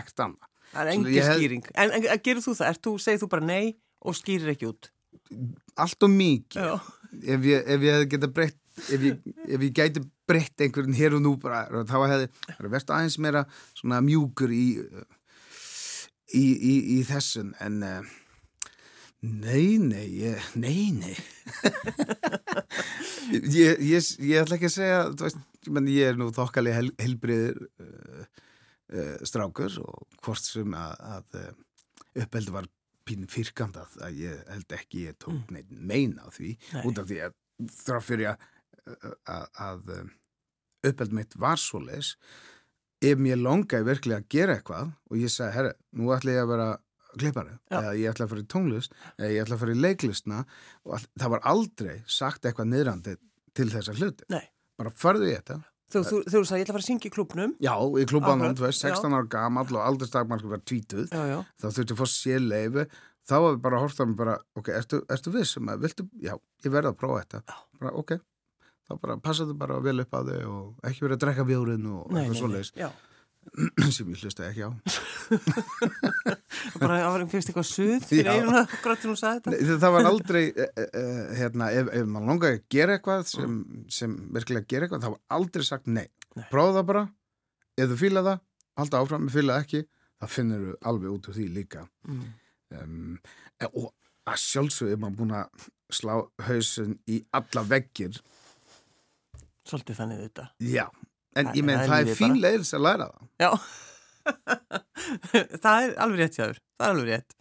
ekkert 0.00 0.26
annað. 0.26 0.52
Það 0.72 0.90
er 0.92 1.10
ég 1.14 1.30
hef- 1.30 1.40
skýring. 1.40 1.64
En, 1.74 1.94
en, 1.94 2.10
en 2.10 2.22
gerir 2.26 2.42
þú 2.44 2.56
það? 2.58 2.82
Þú, 2.82 2.98
segir 3.06 3.22
þú 3.22 3.30
bara 3.36 3.46
nei 3.46 3.64
og 4.02 4.18
skýrir 4.18 4.52
ekki 4.56 4.70
út? 4.72 4.90
allt 5.76 6.06
og 6.06 6.12
mikið. 6.12 6.86
Ef 7.26 7.46
ég, 7.48 7.66
ef 7.74 7.84
ég 7.86 8.06
geta 8.12 8.28
breytt 8.32 8.58
ef 8.92 9.00
ég, 9.04 9.20
ef 9.48 9.64
ég 9.64 9.72
gæti 9.76 10.02
breytt 10.28 10.60
einhverjum 10.64 10.96
hér 10.96 11.16
og 11.16 11.22
nú 11.24 11.34
bara, 11.40 11.64
þá 11.88 11.96
hefði 12.10 12.28
verið 12.58 12.92
aðeins 12.92 13.18
meira 13.22 13.44
mjúkur 14.04 14.52
í 14.52 14.64
í, 16.34 16.44
í, 16.44 16.74
í 16.96 17.00
þessun. 17.08 17.54
En 17.64 17.80
uh, 17.86 18.14
nei, 19.26 19.76
nei 19.82 20.06
ég, 20.20 20.48
nei, 20.54 20.90
nei 20.94 21.16
ég, 23.58 23.80
ég, 23.82 24.08
ég 24.22 24.40
ætla 24.40 24.58
ekki 24.58 24.70
að 24.70 24.74
segja 24.76 25.02
veist, 25.20 25.38
ég, 25.66 26.02
er 26.06 26.18
nú 26.20 26.30
þokkalið 26.34 26.78
hel, 26.78 26.90
helbriður 27.02 27.60
uh, 27.82 28.24
uh, 28.94 29.14
strákur 29.26 29.78
og 29.82 30.20
hvort 30.24 30.44
sem 30.46 30.76
að, 30.78 31.06
að 31.16 31.38
uh, 31.42 31.52
uppeldi 32.24 32.54
var 32.54 32.68
pínu 33.06 33.28
fyrkandað 33.30 33.96
að 34.02 34.20
ég 34.24 34.44
held 34.50 34.76
ekki 34.80 35.06
ég 35.06 35.18
tók 35.22 35.52
neitt 35.54 35.70
meina 35.70 36.26
á 36.26 36.28
því 36.34 36.56
Nei. 36.72 36.82
út 36.88 37.00
af 37.02 37.08
því 37.10 37.22
að 37.28 37.36
þrátt 37.82 38.06
fyrir 38.06 38.32
að, 38.32 38.46
að, 39.30 39.44
að 39.66 39.92
um, 40.00 40.10
uppeldi 40.90 41.18
mitt 41.20 41.38
var 41.40 41.60
svo 41.62 41.80
leis 41.84 42.16
ef 43.04 43.20
mér 43.20 43.38
longaði 43.40 43.86
virkilega 43.90 44.22
að 44.22 44.30
gera 44.32 44.56
eitthvað 44.56 44.90
og 45.10 45.20
ég 45.20 45.32
sagði, 45.32 45.54
herra, 45.58 45.72
nú 45.94 46.10
ætla 46.14 46.34
ég 46.34 46.42
að 46.42 46.52
vera 46.54 46.68
klippari, 47.22 47.54
eða 47.72 47.94
ég 47.98 48.12
ætla 48.12 48.26
að 48.26 48.34
fara 48.34 48.44
í 48.44 48.50
tónlist 48.52 48.98
eða 49.16 49.30
ég 49.32 49.46
ætla 49.46 49.56
að 49.56 49.62
fara 49.64 49.76
í 49.76 49.80
leiklistna 49.86 50.42
og 50.84 51.08
það 51.16 51.32
var 51.36 51.48
aldrei 51.52 51.96
sagt 52.18 52.46
eitthvað 52.46 52.70
niðrandi 52.72 53.16
til 53.56 53.70
þessa 53.72 53.96
hluti, 53.96 54.28
Nei. 54.32 54.44
bara 54.76 54.92
farðu 54.92 55.30
í 55.30 55.34
þetta. 55.34 55.58
Þú, 55.86 56.00
þú, 56.02 56.16
þú 56.26 56.38
sagði, 56.42 56.60
ég 56.60 56.64
ætla 56.66 56.72
að 56.72 56.76
fara 56.76 56.82
að 56.82 56.88
syngja 56.88 57.06
í 57.06 57.12
klubnum. 57.14 57.52
Já, 57.62 57.74
í 57.78 58.04
Akkurat, 58.06 58.56
þú 58.58 58.64
veist, 58.64 58.82
16 58.82 59.14
ára 59.14 59.28
gamall 59.30 59.68
og 59.70 59.84
aldrei 59.84 60.08
stakmarka 60.10 60.50
var 60.50 60.64
tvítuð 60.66 61.12
Já, 61.14 61.20
já. 61.30 61.36
þá 61.62 61.66
þurfti 61.68 61.94
að 61.94 62.00
fá 62.00 62.06
sér 62.10 62.42
leifi 62.42 62.86
þá 63.26 63.34
var 63.42 63.52
við 63.56 63.60
bara 63.64 63.78
að 63.78 63.84
horta 63.86 64.06
mig 64.06 64.16
bara, 64.18 64.36
ok, 64.58 64.70
ertu, 64.76 65.02
ertu 65.12 65.32
viss 65.34 65.58
um 65.60 65.70
að, 65.72 65.84
viltu, 65.86 66.06
já, 66.22 66.34
ég 66.64 66.74
verði 66.74 66.92
að 66.92 66.98
prófa 67.00 67.22
þetta. 67.24 67.58
Bara, 67.80 67.92
ok, 68.02 68.14
þá 68.86 68.94
bara 69.02 69.18
passaðu 69.22 69.56
bara 69.58 69.78
vel 69.82 69.98
upp 70.04 70.14
á 70.14 70.20
þau 70.28 70.40
og 70.52 70.86
ekki 70.86 71.06
verið 71.06 71.16
að 71.16 71.22
drekka 71.24 71.46
bjórin 71.48 71.88
og 71.90 72.12
eitthvað 72.12 72.40
svoleiðis. 72.40 72.72
sem 73.96 74.08
ég 74.12 74.22
hlusta 74.22 74.46
ekki 74.48 74.66
á. 74.66 74.70
Bara 76.80 76.98
að 77.02 77.12
vera 77.16 77.26
fyrst 77.30 77.50
eitthvað 77.50 77.68
suð 77.68 78.06
fyrir 78.10 78.30
einuna, 78.32 78.62
grátt 78.82 79.02
til 79.02 79.10
hún 79.12 79.18
sagði 79.20 79.42
þetta. 79.44 79.54
Nei, 79.54 79.78
það 79.84 79.94
var 79.96 80.08
aldrei 80.10 80.42
uh, 80.52 80.70
hérna, 81.38 81.68
ef, 81.74 81.90
ef 82.00 82.08
maður 82.10 82.30
langaði 82.32 82.58
að 82.58 82.64
gera 82.76 82.96
eitthvað 82.98 83.26
sem, 83.30 83.58
sem 83.98 84.16
virkilega 84.36 84.70
gera 84.72 84.88
eitthvað, 84.88 85.04
það 85.06 85.14
var 85.16 85.38
aldrei 85.40 85.66
sagt 85.68 85.90
nei, 85.90 86.06
Nei. 86.36 86.46
prófa 86.52 86.76
það 86.78 86.88
bara. 86.92 87.04
Ef 87.76 87.90
þú 87.92 88.00
fýla 88.02 88.24
það, 88.26 88.42
halda 88.80 89.02
áfram. 89.04 89.28
Ef 89.30 89.36
fýla 89.36 89.60
ekki, 89.64 89.82
það 90.22 90.34
finnur 90.36 90.66
þú 90.66 90.76
alveg 90.92 91.16
út 91.16 91.30
úr 91.30 91.38
því 91.38 91.48
líka. 91.60 91.86
Mm. 92.08 92.26
um, 92.80 93.18
og 93.72 93.90
að 94.26 94.40
sjálfsögðu 94.42 94.94
er 94.96 95.02
maður 95.02 95.18
búin 95.20 95.36
að 95.38 95.66
slá 95.94 96.14
hausin 96.48 96.96
í 97.06 97.20
alla 97.36 97.62
veggir. 97.70 98.16
Svolítið 99.66 99.98
þannig 100.00 100.22
þetta. 100.24 100.48
já, 100.62 100.86
en 101.36 101.50
ég 101.54 101.66
meina 101.66 101.86
það 101.86 102.02
er 102.02 102.18
fín 102.18 102.38
leiðis 102.42 102.72
að 102.76 102.86
læra 102.86 103.08
það 103.12 103.46
Já. 103.46 103.50
það 105.64 105.86
er 105.86 105.92
alveg 106.02 106.20
rétt 106.22 106.38
jáður. 106.40 106.60
Það 106.76 106.86
er 106.86 106.94
alveg 106.94 107.10
rétt. 107.12 107.34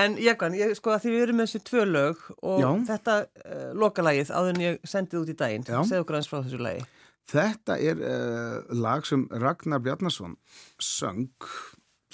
En 0.00 0.16
ég 0.20 0.76
sko 0.78 0.94
að 0.94 1.02
því 1.04 1.12
við 1.12 1.24
erum 1.26 1.40
með 1.40 1.50
þessi 1.50 1.62
tvö 1.68 1.84
lög 1.90 2.22
og 2.40 2.62
Já. 2.62 2.68
þetta 2.90 3.16
uh, 3.26 3.70
lokalagið 3.84 4.32
áður 4.32 4.52
en 4.54 4.62
ég 4.64 4.78
sendið 4.88 5.22
út 5.22 5.32
í 5.32 5.38
daginn. 5.42 5.66
Já. 5.68 5.78
Segðu 5.84 6.04
okkur 6.04 6.18
aðeins 6.18 6.30
frá 6.32 6.38
þessu 6.40 6.60
lagi. 6.64 6.84
þetta 7.32 7.76
er 7.82 8.04
uh, 8.06 8.76
lag 8.86 9.06
sem 9.08 9.26
Ragnar 9.44 9.82
Bjarnason 9.84 10.36
söng 10.80 11.32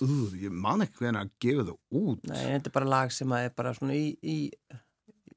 Ú, 0.03 0.07
ég 0.35 0.51
man 0.51 0.81
ekki 0.83 1.05
hvernig 1.05 1.20
að 1.20 1.33
gefa 1.44 1.64
það 1.68 2.01
út 2.01 2.22
Nei, 2.27 2.38
þetta 2.57 2.70
er 2.70 2.75
bara 2.75 2.88
lag 2.90 3.12
sem 3.14 3.35
er 3.37 3.53
bara 3.55 3.75
svona 3.77 3.94
í, 3.94 4.09
í 4.25 4.38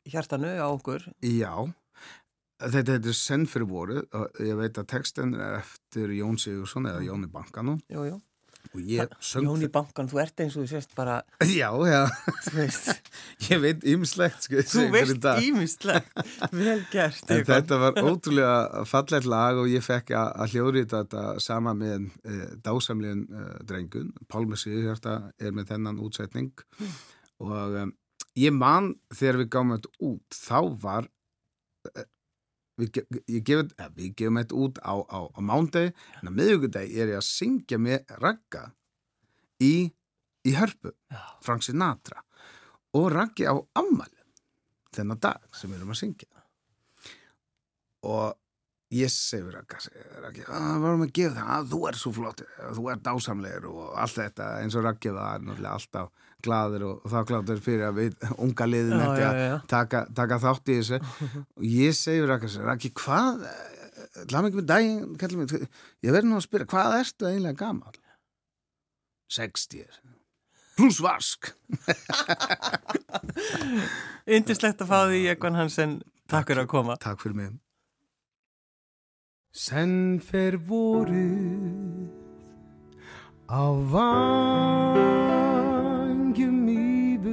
hjartanu 0.10 0.54
á 0.58 0.66
okkur. 0.72 1.04
Já, 1.22 1.52
þetta 2.62 2.96
heitir 2.98 3.18
Senn 3.18 3.48
fyrir 3.50 3.68
voru 3.70 4.04
og 4.16 4.40
ég 4.44 4.56
veit 4.60 4.78
að 4.80 4.92
textin 4.94 5.36
er 5.36 5.60
eftir 5.64 6.14
Jón 6.16 6.40
Sigursson 6.42 6.88
eða 6.92 7.04
Jóni 7.04 7.28
Bankanu 7.32 7.76
Jú, 7.92 8.06
jú. 8.08 8.22
og 8.72 8.86
ég 8.88 9.12
söng 9.20 9.46
Jón 9.50 9.66
í 9.66 9.70
bankan, 9.72 10.08
þú 10.10 10.22
ert 10.24 10.42
eins 10.44 10.56
og 10.56 10.64
þú 10.64 10.70
sést 10.72 10.96
bara, 10.98 11.18
Já, 11.60 11.68
já, 11.86 12.00
ég 13.50 13.62
veit 13.64 13.84
ymslegt 13.92 14.48
sko, 14.48 14.64
þú 14.64 14.86
segir 14.86 14.94
veist 14.96 15.28
ímislegt. 15.50 16.16
Vel 16.56 16.86
gert. 16.94 17.28
En 17.36 17.44
þetta 17.46 17.82
var 17.84 18.00
ótrúlega 18.02 18.86
fallegt 18.90 19.28
lag 19.30 19.60
og 19.62 19.70
ég 19.72 19.84
fekk 19.86 20.16
að, 20.18 20.56
hljóðrita 20.56 21.04
þetta 21.04 21.26
sama 21.44 21.76
með 21.78 22.08
e, 22.24 22.40
dásamlegin 22.66 23.28
e, 23.28 23.46
drengun. 23.68 24.10
Pálmi 24.32 24.58
Sigurhjarta 24.60 25.20
er 25.38 25.54
með 25.56 25.76
þennan 25.76 26.02
útsetning 26.08 26.56
og 27.44 27.80
um, 27.84 27.94
ég 28.40 28.56
man 28.56 28.94
þegar 29.14 29.44
við 29.44 29.50
gáum 29.52 29.76
þetta 29.76 29.96
út, 30.10 30.40
þá 30.40 30.60
var, 30.82 31.08
e, 31.92 32.06
við, 32.80 33.02
ég 33.32 33.46
gefum, 33.48 33.72
e, 33.78 33.90
við 33.98 34.16
gefum 34.22 34.40
þetta 34.42 34.60
út 34.66 34.82
á, 34.84 34.96
á, 35.02 35.20
á 35.32 35.40
mándegi, 35.44 35.94
en 36.22 36.32
á 36.32 36.38
miðugudegi 36.38 37.02
er 37.02 37.14
ég 37.14 37.22
að 37.22 37.28
syngja 37.30 37.80
með 37.82 38.16
ragga 38.22 38.66
í, 39.64 39.76
í 40.46 40.56
hörpu. 40.56 40.94
Frank 41.46 41.66
Sinatra 41.66 42.24
og 42.96 43.12
raggi 43.12 43.48
á 43.48 43.56
ammali 43.76 44.24
þennan 44.96 45.20
dag 45.20 45.44
sem 45.56 45.72
við 45.72 45.82
erum 45.82 45.94
að 45.96 46.02
syngja 46.04 46.44
og 48.06 48.36
ég 48.94 49.10
við 49.10 49.50
Ragga, 49.56 49.80
að 50.54 50.84
varum 50.84 51.04
að 51.06 51.14
gefa 51.18 51.36
það, 51.36 51.50
að 51.56 51.72
þú 51.72 51.80
er 51.90 51.98
svo 52.00 52.12
flott, 52.16 52.44
þú 52.78 52.86
er 52.92 53.02
dásamlegur 53.04 53.66
og 53.72 53.96
allt 54.04 54.20
þetta 54.20 54.50
eins 54.62 54.78
og 54.78 54.86
Raggi 54.86 55.14
var 55.16 55.42
náttúrulega 55.42 55.74
alltaf 55.80 56.28
gladur 56.44 56.84
og, 56.90 57.06
þá 57.10 57.20
gladur 57.30 57.62
fyrir 57.64 57.86
að 57.88 58.00
við 58.02 58.26
unga 58.46 58.68
liðin 58.70 59.00
Já, 59.00 59.04
eftir 59.06 59.24
já, 59.24 59.30
að 59.30 59.40
já. 59.44 59.56
taka, 59.72 60.02
taka 60.20 60.42
þátt 60.44 60.72
í 60.74 60.78
þessu 60.82 61.00
og 61.58 61.64
ég 61.70 61.96
við 61.96 62.28
Ragga, 62.32 62.50
Raggi, 62.68 62.92
hvað, 63.02 63.46
hlað 64.26 64.42
mig 64.42 64.50
ekki 64.52 64.60
með 64.62 64.70
daginn, 64.74 65.06
mig, 65.40 65.48
ég 66.06 66.16
verði 66.18 66.32
nú 66.32 66.40
að 66.40 66.48
spyrja, 66.48 66.70
hvað 66.74 66.98
ertu 67.02 67.30
eiginlega 67.30 67.62
gamal? 67.64 67.96
60 69.36 69.88
pluss 70.76 71.00
vask 71.02 71.54
Yndislegt 74.36 74.82
að 74.84 74.90
fá 74.90 75.00
því 75.08 75.20
Jekvan 75.24 75.58
Hansen. 75.58 75.92
Takk 76.32 76.50
fyrir 76.50 76.64
að 76.66 76.72
koma. 76.72 76.94
Takk 77.02 77.22
fyrir 77.22 77.38
mig 77.38 77.52
Senn 79.56 80.20
fer 80.20 80.58
vorið 80.68 82.10
á 83.48 83.64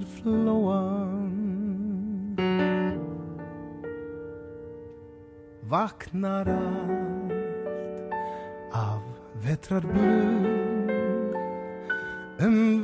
could 0.03 0.23
flow 0.23 0.67
on. 0.67 2.37
Vaknar 5.63 6.49
allt 6.49 7.33
av 8.73 9.03
vätrar 9.43 9.85
en 12.39 12.83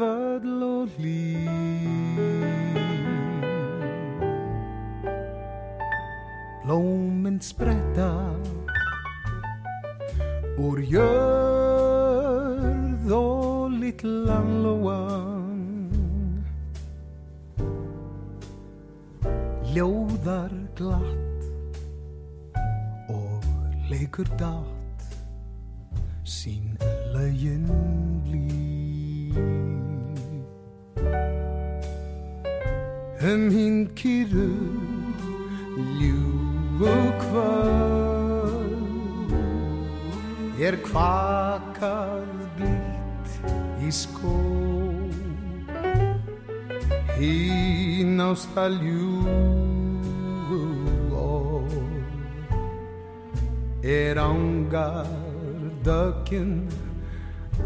dökinn 56.29 56.69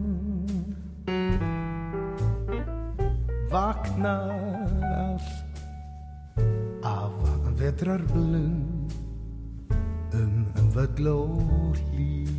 vaknar 3.50 4.30
allt 5.06 5.56
af 6.82 7.14
vetrarblund 7.60 8.90
um 10.14 10.34
völl 10.74 11.06
og 11.14 11.76
líf 11.94 12.35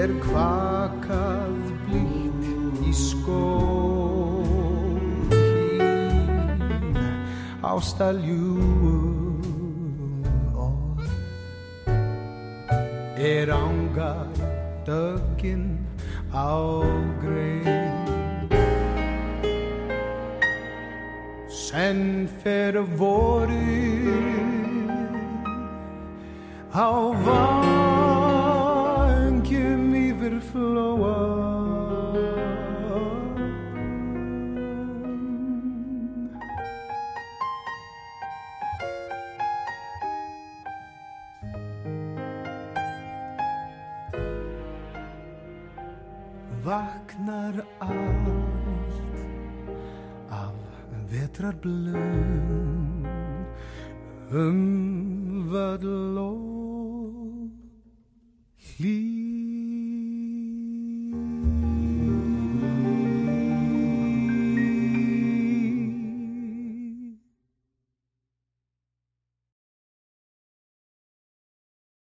er 0.00 0.12
kvakað 0.22 1.56
blítt 1.84 2.44
í 2.88 2.92
skó 2.96 3.40
hín 5.32 7.02
ástaljúu 7.70 8.94
orð 10.64 11.10
er 13.20 13.52
ángar 13.52 14.32
dögin 14.88 15.66
á 16.32 16.80
grein. 17.20 18.08
Senn 21.50 22.24
fer 22.40 22.80
voru 22.96 23.60
á 26.72 26.88
vangjum 27.26 27.89
yfir 30.50 30.58
flóa 30.58 31.16
Vaknar 46.64 47.64
allt 47.80 49.18
af 50.30 50.54
vetrarblum 51.10 53.06
um 54.32 55.48
völl 55.50 56.18
og 56.18 57.50
hlý 58.58 59.19